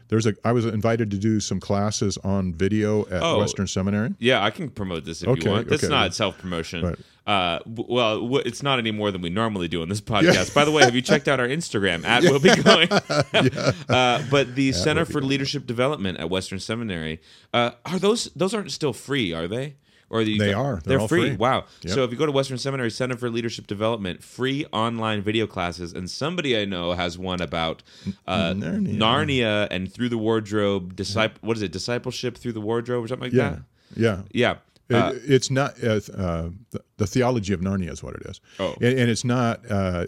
there's 0.07 0.25
a. 0.27 0.35
I 0.43 0.51
was 0.51 0.65
invited 0.65 1.11
to 1.11 1.17
do 1.17 1.39
some 1.39 1.59
classes 1.59 2.17
on 2.23 2.53
video 2.53 3.05
at 3.07 3.23
Oh. 3.23 3.39
Western 3.39 3.67
Seminary. 3.67 4.13
Yeah, 4.19 4.43
I 4.43 4.51
can 4.51 4.69
promote 4.69 5.05
this 5.05 5.21
if 5.23 5.27
Okay, 5.29 5.45
you 5.45 5.51
want. 5.51 5.67
That's 5.69 5.83
okay. 5.83 5.91
not 5.91 6.13
self 6.13 6.37
promotion. 6.37 6.85
Right. 6.85 6.97
Uh, 7.27 7.57
well, 7.65 8.21
w- 8.21 8.43
it's 8.45 8.61
not 8.61 8.77
any 8.77 8.91
more 8.91 9.09
than 9.09 9.21
we 9.21 9.31
normally 9.31 9.67
do 9.67 9.81
on 9.81 9.89
this 9.89 9.99
podcast. 10.01 10.53
By 10.53 10.63
the 10.63 10.71
way, 10.71 10.83
have 10.83 10.93
you 10.93 11.01
checked 11.01 11.27
out 11.27 11.39
our 11.39 11.47
Instagram 11.47 12.05
at 12.05 12.21
Will 12.21 12.39
Be 12.39 12.55
Going? 12.55 12.87
uh, 13.89 14.23
but 14.29 14.53
the 14.55 14.71
Center 14.73 15.01
Will 15.01 15.05
for 15.11 15.21
Leadership 15.23 15.65
Development 15.65 16.19
at 16.19 16.29
Western 16.29 16.59
Seminary 16.59 17.19
uh, 17.53 17.71
are 17.85 17.97
those 17.97 18.25
those 18.35 18.53
aren't 18.53 18.71
still 18.71 18.93
free, 18.93 19.33
are 19.33 19.47
they? 19.47 19.75
Or 20.09 20.23
the, 20.23 20.37
They 20.37 20.53
are. 20.53 20.79
They're 20.85 20.99
all 20.99 21.07
free. 21.07 21.29
free. 21.29 21.35
Wow. 21.37 21.65
Yep. 21.81 21.93
So 21.93 22.03
if 22.03 22.11
you 22.11 22.17
go 22.17 22.25
to 22.27 22.31
Western 22.31 22.57
Seminary 22.59 22.91
Center 22.91 23.17
for 23.17 23.29
Leadership 23.29 23.65
Development, 23.67 24.23
free 24.23 24.65
online 24.71 25.21
video 25.21 25.47
classes, 25.47 25.93
and 25.93 26.09
somebody 26.09 26.55
I 26.57 26.65
know 26.65 26.93
has 26.93 27.17
one 27.17 27.41
about 27.41 27.81
uh, 28.27 28.53
Narnia. 28.53 28.97
Narnia. 28.97 29.67
and 29.71 29.91
through 29.91 30.09
the 30.09 30.17
wardrobe, 30.19 30.95
disciple. 30.95 31.39
What 31.41 31.57
is 31.57 31.63
it? 31.63 31.71
Discipleship 31.71 32.37
through 32.37 32.53
the 32.53 32.61
wardrobe 32.61 33.03
or 33.03 33.07
something 33.07 33.31
like 33.31 33.33
Yeah. 33.33 33.49
that. 33.49 33.61
Yeah. 33.99 34.21
Yeah. 34.31 34.51
It- 34.87 34.95
Uh, 34.95 35.13
it's 35.25 35.49
not 35.49 35.83
uh, 35.83 35.99
uh, 36.15 36.49
the, 36.69 36.79
the 36.97 37.07
theology 37.07 37.53
of 37.53 37.61
Narnia 37.61 37.89
is 37.91 38.03
what 38.03 38.13
it 38.13 38.21
is. 38.27 38.39
Oh. 38.59 38.75
and, 38.81 38.99
and 38.99 39.09
it's 39.09 39.25
not 39.25 39.59
uh, 39.71 40.05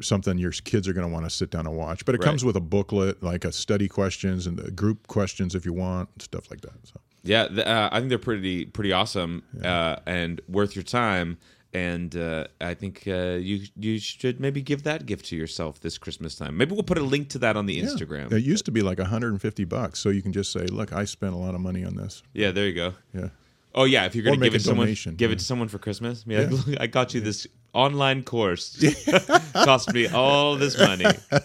something 0.00 0.38
your 0.38 0.52
kids 0.52 0.86
are 0.86 0.92
going 0.92 1.06
to 1.08 1.12
want 1.12 1.24
to 1.26 1.30
sit 1.30 1.50
down 1.50 1.66
and 1.66 1.76
watch. 1.76 2.04
But 2.04 2.14
it 2.14 2.20
comes 2.20 2.44
with 2.44 2.54
a 2.54 2.60
booklet, 2.60 3.20
like 3.24 3.44
a 3.44 3.50
study 3.50 3.88
questions 3.88 4.46
and 4.46 4.56
the 4.56 4.70
group 4.70 5.08
questions 5.08 5.56
if 5.56 5.66
you 5.66 5.72
want, 5.72 6.22
stuff 6.22 6.48
like 6.48 6.60
that. 6.60 6.74
So 6.84 7.00
Yeah, 7.22 7.48
th- 7.48 7.66
uh, 7.66 7.88
I 7.92 7.98
think 7.98 8.08
they're 8.08 8.18
pretty 8.18 8.64
pretty 8.66 8.92
awesome 8.92 9.42
uh, 9.62 9.96
and 10.06 10.40
worth 10.48 10.74
your 10.76 10.84
time. 10.84 11.38
and 11.72 12.16
uh, 12.16 12.46
I 12.60 12.74
think 12.74 13.04
uh, 13.06 13.38
you 13.40 13.66
you 13.76 13.98
should 14.00 14.40
maybe 14.40 14.60
give 14.62 14.82
that 14.84 15.06
gift 15.06 15.26
to 15.26 15.36
yourself 15.36 15.78
this 15.80 15.98
Christmas 15.98 16.34
time. 16.34 16.56
Maybe 16.56 16.72
we'll 16.72 16.82
put 16.82 16.98
a 16.98 17.02
link 17.04 17.28
to 17.30 17.38
that 17.38 17.56
on 17.56 17.66
the 17.66 17.74
Yeah. 17.74 17.84
Instagram. 17.84 18.32
It 18.32 18.42
used 18.42 18.64
to 18.64 18.72
be 18.72 18.82
like 18.82 18.98
150 18.98 19.64
bucks, 19.66 20.00
so 20.00 20.08
you 20.08 20.20
can 20.22 20.32
just 20.32 20.50
say, 20.50 20.66
"Look, 20.66 20.92
I 20.92 21.04
spent 21.04 21.32
a 21.32 21.36
lot 21.36 21.54
of 21.54 21.60
money 21.60 21.84
on 21.84 21.94
this." 21.94 22.22
Yeah, 22.32 22.50
there 22.50 22.66
you 22.66 22.74
go. 22.74 22.94
Yeah. 23.14 23.28
Oh 23.72 23.84
yeah, 23.84 24.04
if 24.06 24.16
you're 24.16 24.24
gonna 24.24 24.38
give 24.38 24.56
it 24.56 24.62
someone, 24.62 24.86
donation, 24.86 25.14
give 25.14 25.30
yeah. 25.30 25.34
it 25.36 25.38
to 25.38 25.44
someone 25.44 25.68
for 25.68 25.78
Christmas. 25.78 26.24
Yeah, 26.26 26.50
I 26.80 26.88
got 26.88 27.14
you 27.14 27.20
this 27.20 27.46
online 27.72 28.24
course. 28.24 28.82
Cost 29.52 29.92
me 29.94 30.08
all 30.08 30.56
this 30.56 30.76
money. 30.76 31.04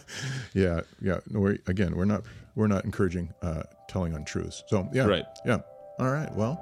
Yeah, 0.55 0.79
yeah. 1.01 1.19
No, 1.29 1.39
we're, 1.41 1.57
again, 1.67 1.95
we're 1.95 2.05
not 2.05 2.23
we're 2.55 2.67
not 2.67 2.83
encouraging 2.85 3.31
uh, 3.43 3.63
telling 3.87 4.13
untruths. 4.13 4.63
So 4.67 4.87
yeah, 4.91 5.05
Right. 5.05 5.25
Yeah. 5.45 5.59
All 5.99 6.11
right. 6.11 6.33
Well, 6.35 6.59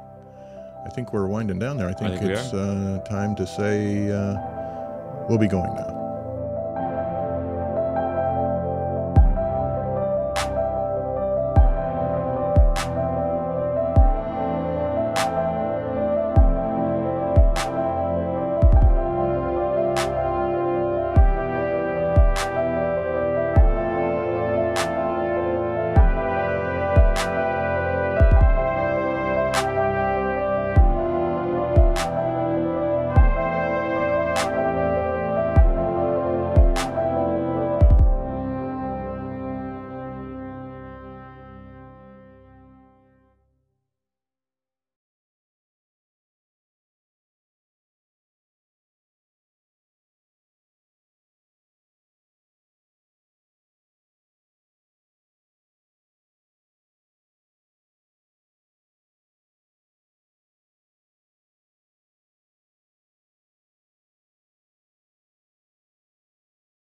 I 0.85 0.89
think 0.89 1.13
we're 1.13 1.27
winding 1.27 1.59
down 1.59 1.77
there. 1.77 1.87
I 1.87 1.93
think, 1.93 2.19
think 2.19 2.31
it's 2.31 2.53
uh, 2.53 3.03
time 3.09 3.35
to 3.35 3.47
say 3.47 4.11
uh, 4.11 4.35
we'll 5.29 5.39
be 5.39 5.47
going 5.47 5.73
now. 5.73 6.02